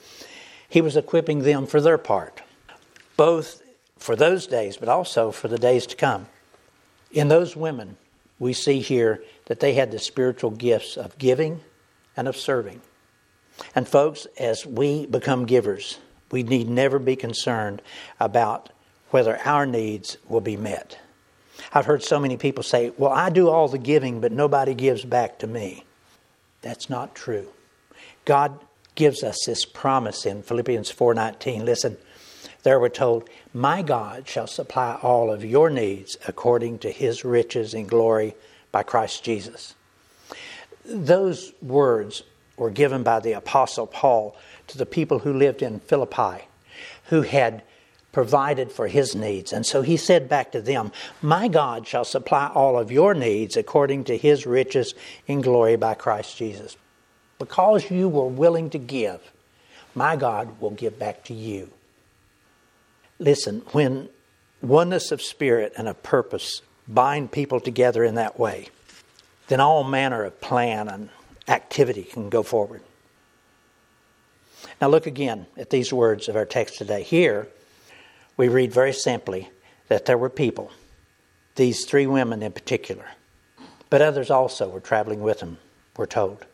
he 0.69 0.79
was 0.79 0.95
equipping 0.95 1.39
them 1.39 1.65
for 1.65 1.81
their 1.81 1.97
part, 1.97 2.43
both 3.17 3.63
for 3.97 4.15
those 4.15 4.45
days, 4.45 4.77
but 4.77 4.87
also 4.87 5.31
for 5.31 5.47
the 5.47 5.57
days 5.57 5.87
to 5.87 5.95
come. 5.95 6.27
In 7.11 7.27
those 7.27 7.55
women, 7.55 7.97
we 8.37 8.53
see 8.53 8.81
here 8.81 9.23
that 9.45 9.59
they 9.59 9.73
had 9.73 9.89
the 9.89 9.97
spiritual 9.97 10.51
gifts 10.51 10.95
of 10.95 11.17
giving 11.17 11.59
and 12.15 12.27
of 12.27 12.37
serving. 12.37 12.81
And 13.73 13.87
folks, 13.87 14.27
as 14.37 14.63
we 14.63 15.07
become 15.07 15.47
givers, 15.47 15.97
we 16.29 16.43
need 16.43 16.69
never 16.69 16.99
be 16.99 17.15
concerned 17.15 17.81
about 18.19 18.69
whether 19.09 19.39
our 19.39 19.65
needs 19.65 20.17
will 20.29 20.41
be 20.41 20.55
met. 20.55 20.99
I've 21.71 21.85
heard 21.85 22.03
so 22.03 22.19
many 22.19 22.37
people 22.37 22.63
say, 22.63 22.91
Well, 22.97 23.11
I 23.11 23.29
do 23.29 23.49
all 23.49 23.67
the 23.67 23.77
giving, 23.77 24.21
but 24.21 24.31
nobody 24.31 24.73
gives 24.73 25.05
back 25.05 25.39
to 25.39 25.47
me. 25.47 25.85
That's 26.61 26.89
not 26.89 27.15
true. 27.15 27.47
God 28.25 28.59
gives 28.95 29.23
us 29.23 29.37
this 29.45 29.65
promise 29.65 30.25
in 30.25 30.43
Philippians 30.43 30.91
4:19. 30.91 31.65
Listen, 31.65 31.97
there 32.63 32.79
we're 32.79 32.89
told, 32.89 33.29
"My 33.53 33.81
God 33.81 34.27
shall 34.27 34.47
supply 34.47 34.97
all 35.01 35.31
of 35.31 35.43
your 35.43 35.69
needs 35.69 36.17
according 36.27 36.79
to 36.79 36.91
his 36.91 37.25
riches 37.25 37.73
in 37.73 37.87
glory 37.87 38.35
by 38.71 38.83
Christ 38.83 39.23
Jesus." 39.23 39.73
Those 40.85 41.53
words 41.61 42.23
were 42.55 42.69
given 42.69 43.03
by 43.03 43.19
the 43.19 43.33
apostle 43.33 43.87
Paul 43.87 44.35
to 44.67 44.77
the 44.77 44.85
people 44.85 45.19
who 45.19 45.33
lived 45.33 45.61
in 45.61 45.79
Philippi 45.79 46.45
who 47.05 47.23
had 47.23 47.63
provided 48.13 48.71
for 48.71 48.87
his 48.87 49.15
needs. 49.15 49.51
And 49.51 49.65
so 49.65 49.81
he 49.81 49.97
said 49.97 50.29
back 50.29 50.53
to 50.53 50.61
them, 50.61 50.93
My 51.21 51.49
God 51.49 51.85
shall 51.85 52.05
supply 52.05 52.49
all 52.53 52.79
of 52.79 52.91
your 52.91 53.13
needs 53.13 53.57
according 53.57 54.05
to 54.05 54.15
his 54.15 54.45
riches 54.45 54.93
in 55.27 55.41
glory 55.41 55.75
by 55.75 55.95
Christ 55.95 56.37
Jesus. 56.37 56.77
Because 57.39 57.91
you 57.91 58.07
were 58.07 58.27
willing 58.27 58.69
to 58.69 58.77
give, 58.77 59.19
my 59.95 60.15
God 60.15 60.61
will 60.61 60.71
give 60.71 60.97
back 60.97 61.25
to 61.25 61.33
you. 61.33 61.69
Listen, 63.19 63.63
when 63.71 64.09
oneness 64.61 65.11
of 65.11 65.21
spirit 65.21 65.73
and 65.75 65.87
of 65.87 66.01
purpose 66.03 66.61
bind 66.87 67.31
people 67.31 67.59
together 67.59 68.03
in 68.03 68.15
that 68.15 68.39
way, 68.39 68.69
then 69.47 69.59
all 69.59 69.83
manner 69.83 70.23
of 70.23 70.39
plan 70.39 70.87
and 70.87 71.09
activity 71.47 72.03
can 72.03 72.29
go 72.29 72.43
forward. 72.43 72.81
Now, 74.79 74.87
look 74.87 75.07
again 75.07 75.47
at 75.57 75.69
these 75.69 75.91
words 75.91 76.29
of 76.29 76.35
our 76.35 76.45
text 76.45 76.77
today. 76.77 77.03
Here, 77.03 77.47
we 78.37 78.47
read 78.47 78.73
very 78.73 78.93
simply 78.93 79.49
that 79.87 80.05
there 80.05 80.17
were 80.17 80.29
people, 80.29 80.71
these 81.55 81.85
three 81.85 82.07
women 82.07 82.41
in 82.41 82.51
particular, 82.51 83.05
but 83.89 84.01
others 84.01 84.29
also 84.29 84.67
were 84.69 84.79
traveling 84.79 85.21
with 85.21 85.39
them, 85.39 85.57
we're 85.97 86.05
told. 86.05 86.45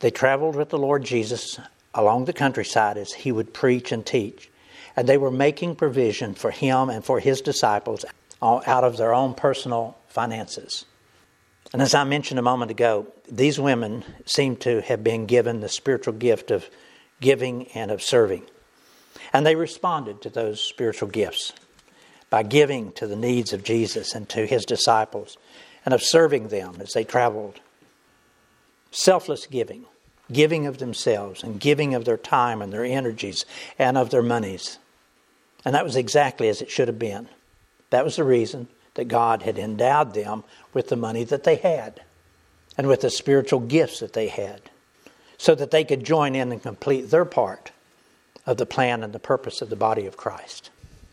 They 0.00 0.10
traveled 0.10 0.56
with 0.56 0.70
the 0.70 0.78
Lord 0.78 1.04
Jesus 1.04 1.58
along 1.94 2.24
the 2.24 2.32
countryside 2.32 2.96
as 2.96 3.12
he 3.12 3.32
would 3.32 3.52
preach 3.52 3.92
and 3.92 4.06
teach, 4.06 4.50
and 4.96 5.08
they 5.08 5.18
were 5.18 5.30
making 5.30 5.76
provision 5.76 6.34
for 6.34 6.50
him 6.50 6.88
and 6.88 7.04
for 7.04 7.20
his 7.20 7.40
disciples 7.40 8.04
out 8.42 8.84
of 8.84 8.96
their 8.96 9.12
own 9.12 9.34
personal 9.34 9.98
finances. 10.08 10.86
And 11.72 11.82
as 11.82 11.94
I 11.94 12.04
mentioned 12.04 12.38
a 12.38 12.42
moment 12.42 12.70
ago, 12.70 13.06
these 13.30 13.60
women 13.60 14.04
seem 14.26 14.56
to 14.56 14.80
have 14.82 15.04
been 15.04 15.26
given 15.26 15.60
the 15.60 15.68
spiritual 15.68 16.14
gift 16.14 16.50
of 16.50 16.68
giving 17.20 17.68
and 17.68 17.90
of 17.90 18.02
serving. 18.02 18.44
And 19.32 19.46
they 19.46 19.54
responded 19.54 20.22
to 20.22 20.30
those 20.30 20.60
spiritual 20.60 21.08
gifts 21.08 21.52
by 22.30 22.42
giving 22.42 22.92
to 22.92 23.06
the 23.06 23.16
needs 23.16 23.52
of 23.52 23.64
Jesus 23.64 24.14
and 24.14 24.28
to 24.30 24.46
his 24.46 24.64
disciples 24.64 25.36
and 25.84 25.94
of 25.94 26.02
serving 26.02 26.48
them 26.48 26.76
as 26.80 26.92
they 26.92 27.04
traveled. 27.04 27.60
Selfless 28.90 29.46
giving, 29.46 29.84
giving 30.32 30.66
of 30.66 30.78
themselves 30.78 31.42
and 31.42 31.60
giving 31.60 31.94
of 31.94 32.04
their 32.04 32.16
time 32.16 32.60
and 32.62 32.72
their 32.72 32.84
energies 32.84 33.44
and 33.78 33.96
of 33.96 34.10
their 34.10 34.22
monies. 34.22 34.78
And 35.64 35.74
that 35.74 35.84
was 35.84 35.96
exactly 35.96 36.48
as 36.48 36.62
it 36.62 36.70
should 36.70 36.88
have 36.88 36.98
been. 36.98 37.28
That 37.90 38.04
was 38.04 38.16
the 38.16 38.24
reason 38.24 38.68
that 38.94 39.08
God 39.08 39.42
had 39.42 39.58
endowed 39.58 40.14
them 40.14 40.44
with 40.72 40.88
the 40.88 40.96
money 40.96 41.24
that 41.24 41.44
they 41.44 41.56
had 41.56 42.00
and 42.76 42.86
with 42.86 43.02
the 43.02 43.10
spiritual 43.10 43.60
gifts 43.60 44.00
that 44.00 44.12
they 44.12 44.28
had 44.28 44.62
so 45.38 45.54
that 45.54 45.70
they 45.70 45.84
could 45.84 46.04
join 46.04 46.34
in 46.34 46.52
and 46.52 46.62
complete 46.62 47.10
their 47.10 47.24
part 47.24 47.72
of 48.46 48.56
the 48.56 48.66
plan 48.66 49.02
and 49.02 49.12
the 49.12 49.18
purpose 49.18 49.62
of 49.62 49.70
the 49.70 49.76
body 49.76 50.06
of 50.06 50.16
Christ. 50.16 50.70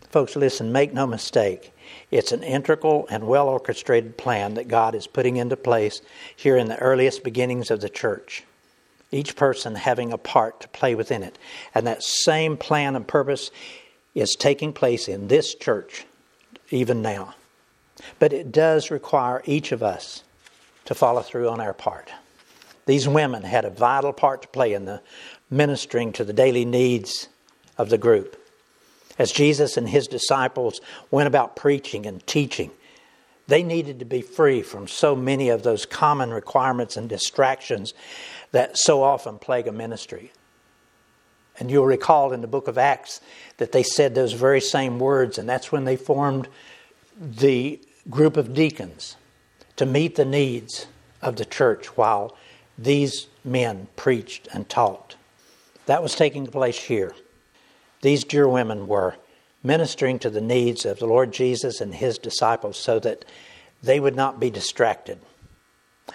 Folks, 0.10 0.36
listen, 0.36 0.72
make 0.72 0.94
no 0.94 1.06
mistake. 1.06 1.74
It's 2.12 2.32
an 2.32 2.44
integral 2.44 3.08
and 3.10 3.28
well 3.28 3.50
orchestrated 3.50 4.18
plan 4.18 4.54
that 4.56 4.68
God 4.68 4.96
is 4.96 5.08
putting 5.08 5.38
into 5.38 5.58
place 5.58 6.02
here 6.36 6.58
in 6.58 6.68
the 6.68 6.78
earliest 6.78 7.24
beginnings 7.24 7.70
of 7.72 7.82
the 7.82 7.90
church. 7.90 8.44
Each 9.12 9.36
person 9.36 9.76
having 9.76 10.12
a 10.12 10.18
part 10.18 10.62
to 10.62 10.68
play 10.70 10.96
within 10.96 11.24
it. 11.24 11.38
And 11.76 11.88
that 11.88 12.04
same 12.04 12.58
plan 12.58 12.96
and 12.96 13.08
purpose 13.08 13.52
is 14.16 14.36
taking 14.36 14.74
place 14.74 15.08
in 15.08 15.28
this 15.28 15.56
church 15.56 16.06
even 16.72 17.02
now. 17.02 17.36
But 18.20 18.34
it 18.34 18.52
does 18.52 18.92
require 18.92 19.42
each 19.46 19.72
of 19.72 19.84
us 19.84 20.24
to 20.86 20.96
follow 20.96 21.22
through 21.22 21.50
on 21.50 21.60
our 21.60 21.74
part. 21.74 22.12
These 22.86 23.08
women 23.08 23.44
had 23.44 23.66
a 23.66 23.70
vital 23.70 24.14
part 24.14 24.42
to 24.44 24.48
play 24.48 24.74
in 24.74 24.86
the 24.86 25.02
ministering 25.50 26.12
to 26.14 26.24
the 26.24 26.34
daily 26.34 26.66
needs 26.66 27.28
of 27.78 27.90
the 27.90 27.98
group. 27.98 28.42
As 29.20 29.32
Jesus 29.32 29.78
and 29.78 29.90
his 29.90 30.08
disciples 30.08 30.80
went 31.10 31.28
about 31.28 31.56
preaching 31.56 32.06
and 32.06 32.26
teaching, 32.28 32.72
they 33.48 33.64
needed 33.64 34.00
to 34.00 34.06
be 34.06 34.22
free 34.22 34.62
from 34.62 34.88
so 34.88 35.16
many 35.16 35.50
of 35.50 35.64
those 35.64 35.86
common 35.86 36.32
requirements 36.32 36.98
and 36.98 37.08
distractions 37.08 37.94
that 38.52 38.78
so 38.78 39.02
often 39.02 39.40
plague 39.40 39.68
a 39.68 39.72
ministry. 39.72 40.32
And 41.60 41.72
you'll 41.72 41.86
recall 41.86 42.34
in 42.34 42.42
the 42.42 42.48
book 42.48 42.68
of 42.68 42.78
Acts 42.78 43.22
that 43.58 43.72
they 43.72 43.84
said 43.84 44.14
those 44.14 44.34
very 44.34 44.62
same 44.62 45.00
words, 45.00 45.38
and 45.38 45.50
that's 45.50 45.72
when 45.72 45.86
they 45.86 45.96
formed 45.96 46.48
the 47.20 47.80
group 48.10 48.38
of 48.38 48.54
deacons 48.54 49.16
to 49.78 49.86
meet 49.86 50.16
the 50.16 50.26
needs 50.26 50.88
of 51.22 51.38
the 51.38 51.46
church 51.46 51.88
while 51.98 52.36
these 52.78 53.28
men 53.44 53.88
preached 53.96 54.48
and 54.54 54.70
taught. 54.70 55.16
That 55.88 56.04
was 56.04 56.16
taking 56.16 56.48
place 56.48 56.78
here. 56.78 57.14
These 58.02 58.24
dear 58.24 58.48
women 58.48 58.88
were 58.88 59.16
ministering 59.64 60.20
to 60.20 60.30
the 60.30 60.42
needs 60.42 60.86
of 60.86 61.00
the 61.00 61.08
Lord 61.08 61.34
Jesus 61.34 61.82
and 61.82 61.96
his 61.96 62.18
disciples 62.18 62.78
so 62.78 63.00
that 63.00 63.26
they 63.82 64.00
would 64.00 64.16
not 64.16 64.40
be 64.40 64.50
distracted. 64.50 65.20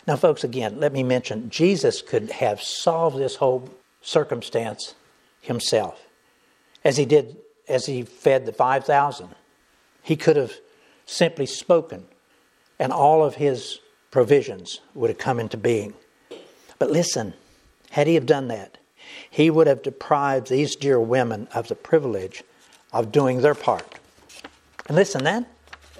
Now, 0.06 0.16
folks, 0.16 0.44
again, 0.44 0.78
let 0.78 0.92
me 0.92 1.02
mention 1.02 1.50
Jesus 1.50 2.00
could 2.02 2.30
have 2.30 2.62
solved 2.62 3.18
this 3.18 3.36
whole 3.36 3.68
circumstance 4.00 4.94
himself, 5.40 6.00
as 6.84 6.96
he 6.96 7.04
did 7.04 7.36
as 7.68 7.86
he 7.86 8.02
fed 8.02 8.46
the 8.46 8.52
5,000. 8.52 9.28
He 10.02 10.16
could 10.16 10.36
have 10.36 10.54
simply 11.06 11.46
spoken, 11.46 12.06
and 12.78 12.92
all 12.92 13.24
of 13.24 13.36
his 13.36 13.80
provisions 14.10 14.80
would 14.94 15.10
have 15.10 15.18
come 15.18 15.38
into 15.38 15.56
being. 15.56 15.94
But 16.78 16.90
listen, 16.90 17.34
had 17.90 18.06
he 18.06 18.14
have 18.14 18.26
done 18.26 18.48
that, 18.48 18.78
he 19.30 19.50
would 19.50 19.66
have 19.66 19.82
deprived 19.82 20.48
these 20.48 20.76
dear 20.76 21.00
women 21.00 21.48
of 21.54 21.68
the 21.68 21.74
privilege 21.74 22.42
of 22.92 23.12
doing 23.12 23.40
their 23.40 23.54
part. 23.54 23.98
And 24.86 24.96
listen, 24.96 25.24
that 25.24 25.46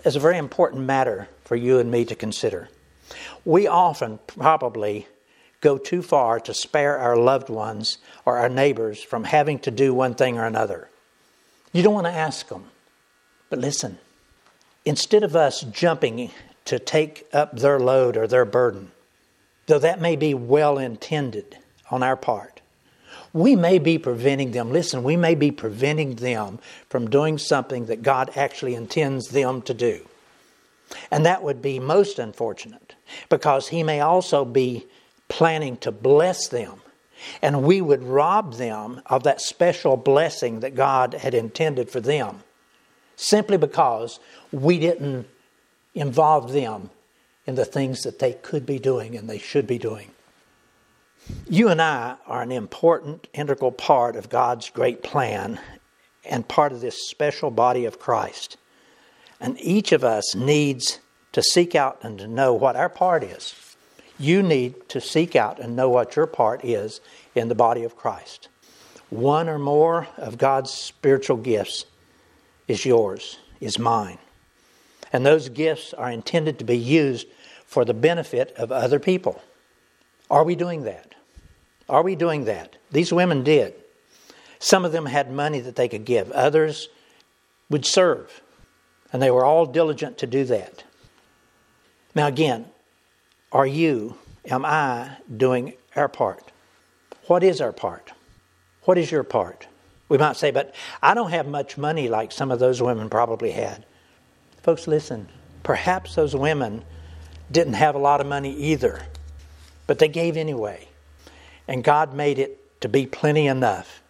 is 0.05 0.17
a 0.17 0.21
very 0.21 0.39
important 0.39 0.85
matter 0.85 1.29
for 1.45 1.57
you 1.57 1.79
and 1.79 1.91
me 1.91 2.05
to 2.05 2.15
consider. 2.15 2.69
We 3.45 3.67
often 3.67 4.19
probably 4.27 5.07
go 5.61 5.79
too 5.79 6.03
far 6.03 6.41
to 6.41 6.53
spare 6.53 6.99
our 6.99 7.17
loved 7.17 7.49
ones 7.49 7.99
or 8.25 8.39
our 8.39 8.49
neighbors 8.49 9.03
from 9.03 9.25
having 9.25 9.59
to 9.61 9.71
do 9.71 9.95
one 9.95 10.15
thing 10.15 10.37
or 10.37 10.45
another. 10.45 10.89
You 11.73 11.83
don't 11.83 11.95
want 11.95 12.07
to 12.07 12.13
ask 12.13 12.49
them. 12.49 12.65
But 13.49 13.61
listen, 13.61 13.99
instead 14.85 15.23
of 15.23 15.37
us 15.37 15.63
jumping 15.63 16.31
to 16.65 16.79
take 16.79 17.27
up 17.33 17.59
their 17.59 17.79
load 17.79 18.17
or 18.17 18.27
their 18.27 18.45
burden, 18.45 18.91
though 19.67 19.79
that 19.79 20.01
may 20.01 20.17
be 20.17 20.35
well 20.35 20.79
intended 20.79 21.57
on 21.91 22.03
our 22.03 22.17
part, 22.17 22.52
we 23.33 23.57
may 23.57 23.79
be 23.79 23.99
preventing 23.99 24.53
them. 24.53 24.73
Listen, 24.73 25.03
we 25.03 25.17
may 25.17 25.35
be 25.35 25.51
preventing 25.51 26.17
them 26.17 26.59
from 26.89 27.09
doing 27.09 27.39
something 27.39 27.87
that 27.87 28.03
God 28.03 28.31
actually 28.37 28.75
intends 28.75 29.29
them 29.29 29.63
to 29.63 29.75
do. 29.75 30.07
And 31.11 31.25
that 31.25 31.43
would 31.43 31.63
be 31.63 31.79
most 31.79 32.19
unfortunate 32.19 32.95
because 33.29 33.69
He 33.69 33.83
may 33.83 34.01
also 34.01 34.45
be 34.45 34.87
planning 35.29 35.79
to 35.79 35.91
bless 35.91 36.49
them. 36.49 36.83
And 37.41 37.63
we 37.63 37.81
would 37.81 38.03
rob 38.03 38.55
them 38.55 39.01
of 39.07 39.23
that 39.23 39.41
special 39.41 39.97
blessing 39.97 40.61
that 40.61 40.75
God 40.75 41.15
had 41.15 41.35
intended 41.35 41.89
for 41.89 42.01
them 42.01 42.43
simply 43.17 43.57
because 43.57 44.19
we 44.51 44.79
didn't 44.79 45.27
involve 45.95 46.53
them 46.53 46.91
in 47.47 47.55
the 47.55 47.65
things 47.65 48.03
that 48.03 48.19
they 48.19 48.33
could 48.33 48.67
be 48.67 48.79
doing 48.79 49.17
and 49.17 49.29
they 49.29 49.39
should 49.39 49.67
be 49.67 49.79
doing. 49.79 50.11
You 51.49 51.69
and 51.69 51.81
I 51.81 52.17
are 52.27 52.43
an 52.43 52.53
important, 52.53 53.29
integral 53.33 53.73
part 53.73 54.17
of 54.17 54.29
God's 54.29 54.71
great 54.71 55.03
plan 55.03 55.61
and 56.25 56.47
part 56.47 56.73
of 56.73 56.81
this 56.81 57.09
special 57.09 57.51
body 57.51 57.85
of 57.85 57.99
Christ. 57.99 58.57
And 59.41 59.61
each 59.61 59.93
of 59.93 60.05
us 60.05 60.35
needs 60.35 61.01
to 61.33 61.43
seek 61.43 61.75
out 61.75 61.99
and 62.03 62.19
to 62.19 62.27
know 62.27 62.55
what 62.55 62.77
our 62.77 62.89
part 62.89 63.23
is. 63.23 63.55
You 64.19 64.43
need 64.43 64.89
to 64.91 65.01
seek 65.01 65.35
out 65.35 65.59
and 65.59 65.75
know 65.75 65.89
what 65.89 66.17
your 66.17 66.27
part 66.27 66.65
is 66.65 67.01
in 67.35 67.49
the 67.49 67.55
body 67.55 67.83
of 67.83 67.97
Christ. 67.97 68.49
One 69.11 69.49
or 69.49 69.59
more 69.59 70.09
of 70.17 70.39
God's 70.39 70.71
spiritual 70.71 71.39
gifts 71.39 71.87
is 72.69 72.87
yours, 72.87 73.39
is 73.61 73.79
mine. 73.79 74.19
And 75.13 75.27
those 75.27 75.49
gifts 75.49 75.93
are 75.95 76.11
intended 76.11 76.59
to 76.59 76.65
be 76.65 76.79
used 76.79 77.27
for 77.67 77.85
the 77.85 77.95
benefit 77.95 78.53
of 78.57 78.73
other 78.73 78.99
people. 78.99 79.43
Are 80.31 80.45
we 80.45 80.55
doing 80.55 80.85
that? 80.85 81.12
Are 81.89 82.03
we 82.03 82.17
doing 82.17 82.45
that? 82.45 82.77
These 82.91 83.13
women 83.13 83.43
did. 83.43 83.75
Some 84.59 84.85
of 84.85 84.93
them 84.93 85.07
had 85.07 85.33
money 85.33 85.61
that 85.61 85.77
they 85.77 85.89
could 85.89 86.05
give, 86.05 86.31
others 86.33 86.89
would 87.69 87.85
serve. 87.85 88.41
And 89.13 89.21
they 89.21 89.31
were 89.31 89.45
all 89.45 89.67
diligent 89.67 90.19
to 90.19 90.27
do 90.27 90.45
that. 90.45 90.85
Now, 92.15 92.29
again, 92.29 92.67
are 93.51 93.67
you, 93.67 94.17
am 94.49 94.65
I 94.65 95.17
doing 95.37 95.75
our 95.97 96.09
part? 96.09 96.53
What 97.27 97.43
is 97.43 97.61
our 97.61 97.73
part? 97.73 98.13
What 98.85 98.99
is 98.99 99.11
your 99.11 99.23
part? 99.23 99.67
We 100.09 100.19
might 100.19 100.37
say, 100.37 100.51
but 100.51 100.75
I 101.03 101.15
don't 101.15 101.31
have 101.31 101.47
much 101.47 101.79
money 101.79 102.09
like 102.09 102.33
some 102.33 102.51
of 102.51 102.59
those 102.59 102.83
women 102.83 103.09
probably 103.09 103.51
had. 103.51 103.85
Folks, 104.63 104.87
listen. 104.87 105.29
Perhaps 105.63 106.15
those 106.15 106.35
women 106.37 106.85
didn't 107.51 107.75
have 107.75 107.95
a 107.95 107.99
lot 107.99 108.21
of 108.21 108.27
money 108.27 108.55
either, 108.55 109.03
but 109.87 109.99
they 109.99 110.09
gave 110.09 110.37
anyway. 110.37 110.89
And 111.69 111.85
God 111.85 112.15
made 112.15 112.39
it 112.39 112.81
to 112.81 112.89
be 112.89 113.07
plenty 113.07 113.47
enough 113.47 114.03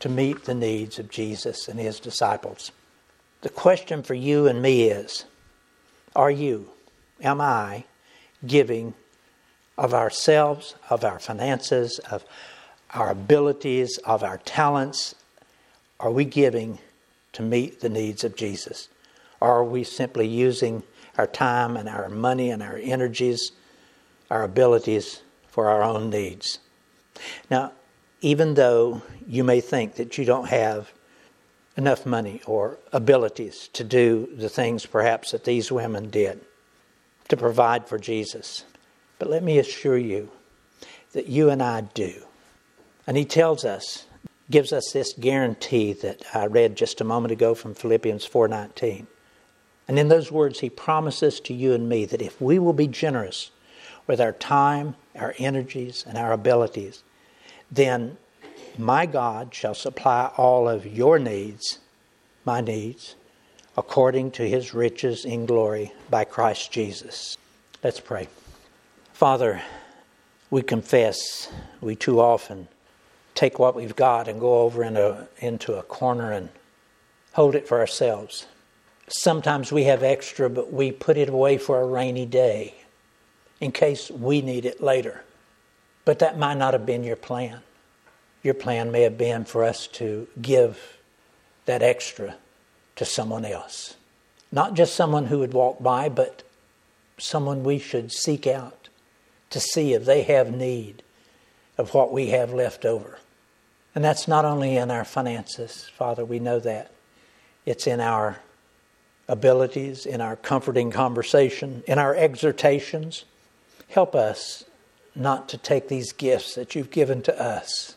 to 0.00 0.08
meet 0.08 0.44
the 0.44 0.54
needs 0.54 0.98
of 0.98 1.10
Jesus 1.10 1.68
and 1.68 1.78
his 1.78 2.00
disciples. 2.00 2.72
The 3.42 3.48
question 3.48 4.02
for 4.02 4.14
you 4.14 4.46
and 4.46 4.60
me 4.60 4.84
is 4.84 5.24
Are 6.14 6.30
you, 6.30 6.70
am 7.22 7.40
I, 7.40 7.84
giving 8.46 8.94
of 9.78 9.92
ourselves, 9.92 10.74
of 10.90 11.04
our 11.04 11.18
finances, 11.18 11.98
of 12.10 12.24
our 12.90 13.10
abilities, 13.10 13.98
of 13.98 14.22
our 14.22 14.38
talents, 14.38 15.14
are 16.00 16.10
we 16.10 16.24
giving 16.24 16.78
to 17.32 17.42
meet 17.42 17.80
the 17.80 17.88
needs 17.88 18.24
of 18.24 18.36
Jesus? 18.36 18.88
Are 19.40 19.64
we 19.64 19.84
simply 19.84 20.26
using 20.26 20.82
our 21.18 21.26
time 21.26 21.76
and 21.76 21.88
our 21.88 22.08
money 22.08 22.50
and 22.50 22.62
our 22.62 22.76
energies, 22.76 23.52
our 24.30 24.42
abilities 24.42 25.22
for 25.48 25.68
our 25.68 25.82
own 25.82 26.10
needs? 26.10 26.58
Now, 27.50 27.72
even 28.20 28.54
though 28.54 29.02
you 29.26 29.44
may 29.44 29.60
think 29.60 29.96
that 29.96 30.18
you 30.18 30.24
don't 30.24 30.48
have 30.48 30.92
enough 31.76 32.06
money 32.06 32.40
or 32.46 32.78
abilities 32.92 33.68
to 33.74 33.84
do 33.84 34.28
the 34.34 34.48
things 34.48 34.86
perhaps 34.86 35.32
that 35.32 35.44
these 35.44 35.70
women 35.70 36.08
did 36.08 36.40
to 37.28 37.36
provide 37.36 37.86
for 37.86 37.98
Jesus. 37.98 38.64
But 39.18 39.28
let 39.28 39.42
me 39.42 39.58
assure 39.58 39.98
you 39.98 40.30
that 41.12 41.26
you 41.26 41.50
and 41.50 41.62
I 41.62 41.82
do. 41.82 42.24
And 43.06 43.16
he 43.16 43.24
tells 43.24 43.64
us, 43.64 44.06
gives 44.50 44.72
us 44.72 44.92
this 44.92 45.12
guarantee 45.12 45.92
that 45.92 46.22
I 46.34 46.46
read 46.46 46.76
just 46.76 47.00
a 47.00 47.04
moment 47.04 47.32
ago 47.32 47.54
from 47.54 47.74
Philippians 47.74 48.26
4:19. 48.26 49.06
And 49.88 49.98
in 49.98 50.08
those 50.08 50.32
words 50.32 50.60
he 50.60 50.70
promises 50.70 51.40
to 51.40 51.54
you 51.54 51.72
and 51.72 51.88
me 51.88 52.04
that 52.06 52.22
if 52.22 52.40
we 52.40 52.58
will 52.58 52.72
be 52.72 52.88
generous 52.88 53.50
with 54.06 54.20
our 54.20 54.32
time, 54.32 54.94
our 55.14 55.34
energies, 55.38 56.04
and 56.06 56.16
our 56.16 56.32
abilities, 56.32 57.02
then 57.70 58.16
my 58.78 59.06
God 59.06 59.54
shall 59.54 59.74
supply 59.74 60.30
all 60.36 60.68
of 60.68 60.86
your 60.86 61.18
needs, 61.18 61.78
my 62.44 62.60
needs, 62.60 63.14
according 63.76 64.30
to 64.32 64.48
his 64.48 64.74
riches 64.74 65.24
in 65.24 65.46
glory 65.46 65.92
by 66.10 66.24
Christ 66.24 66.70
Jesus. 66.70 67.36
Let's 67.82 68.00
pray. 68.00 68.28
Father, 69.12 69.62
we 70.50 70.62
confess 70.62 71.50
we 71.80 71.96
too 71.96 72.20
often 72.20 72.68
take 73.34 73.58
what 73.58 73.74
we've 73.74 73.96
got 73.96 74.28
and 74.28 74.40
go 74.40 74.60
over 74.60 74.82
into, 74.82 75.28
into 75.38 75.74
a 75.74 75.82
corner 75.82 76.32
and 76.32 76.48
hold 77.32 77.54
it 77.54 77.68
for 77.68 77.78
ourselves. 77.80 78.46
Sometimes 79.08 79.70
we 79.70 79.84
have 79.84 80.02
extra, 80.02 80.48
but 80.48 80.72
we 80.72 80.90
put 80.90 81.16
it 81.16 81.28
away 81.28 81.58
for 81.58 81.80
a 81.80 81.86
rainy 81.86 82.26
day 82.26 82.74
in 83.60 83.72
case 83.72 84.10
we 84.10 84.40
need 84.40 84.64
it 84.64 84.82
later. 84.82 85.22
But 86.04 86.18
that 86.20 86.38
might 86.38 86.58
not 86.58 86.74
have 86.74 86.86
been 86.86 87.04
your 87.04 87.16
plan. 87.16 87.60
Your 88.42 88.54
plan 88.54 88.92
may 88.92 89.02
have 89.02 89.18
been 89.18 89.44
for 89.44 89.64
us 89.64 89.86
to 89.88 90.28
give 90.40 90.98
that 91.64 91.82
extra 91.82 92.36
to 92.96 93.04
someone 93.04 93.44
else. 93.44 93.96
Not 94.52 94.74
just 94.74 94.94
someone 94.94 95.26
who 95.26 95.40
would 95.40 95.52
walk 95.52 95.82
by, 95.82 96.08
but 96.08 96.42
someone 97.18 97.64
we 97.64 97.78
should 97.78 98.12
seek 98.12 98.46
out 98.46 98.88
to 99.50 99.60
see 99.60 99.94
if 99.94 100.04
they 100.04 100.22
have 100.22 100.54
need 100.54 101.02
of 101.78 101.94
what 101.94 102.12
we 102.12 102.28
have 102.28 102.52
left 102.52 102.84
over. 102.84 103.18
And 103.94 104.04
that's 104.04 104.28
not 104.28 104.44
only 104.44 104.76
in 104.76 104.90
our 104.90 105.04
finances, 105.04 105.90
Father, 105.96 106.24
we 106.24 106.38
know 106.38 106.60
that. 106.60 106.90
It's 107.64 107.86
in 107.86 108.00
our 108.00 108.38
abilities, 109.28 110.06
in 110.06 110.20
our 110.20 110.36
comforting 110.36 110.90
conversation, 110.90 111.82
in 111.86 111.98
our 111.98 112.14
exhortations. 112.14 113.24
Help 113.88 114.14
us 114.14 114.64
not 115.14 115.48
to 115.48 115.58
take 115.58 115.88
these 115.88 116.12
gifts 116.12 116.54
that 116.54 116.74
you've 116.74 116.90
given 116.90 117.22
to 117.22 117.42
us 117.42 117.96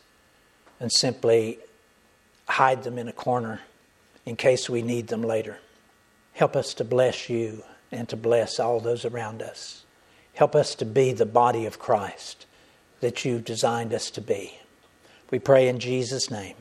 and 0.78 0.90
simply 0.90 1.58
hide 2.48 2.82
them 2.82 2.98
in 2.98 3.08
a 3.08 3.12
corner 3.12 3.60
in 4.24 4.36
case 4.36 4.68
we 4.68 4.82
need 4.82 5.08
them 5.08 5.22
later. 5.22 5.58
Help 6.32 6.56
us 6.56 6.74
to 6.74 6.84
bless 6.84 7.28
you 7.28 7.62
and 7.92 8.08
to 8.08 8.16
bless 8.16 8.58
all 8.58 8.80
those 8.80 9.04
around 9.04 9.42
us. 9.42 9.84
Help 10.34 10.54
us 10.54 10.74
to 10.76 10.84
be 10.84 11.12
the 11.12 11.26
body 11.26 11.66
of 11.66 11.78
Christ 11.78 12.46
that 13.00 13.24
you've 13.24 13.44
designed 13.44 13.92
us 13.92 14.10
to 14.12 14.20
be. 14.20 14.58
We 15.30 15.38
pray 15.38 15.68
in 15.68 15.78
Jesus' 15.78 16.30
name. 16.30 16.56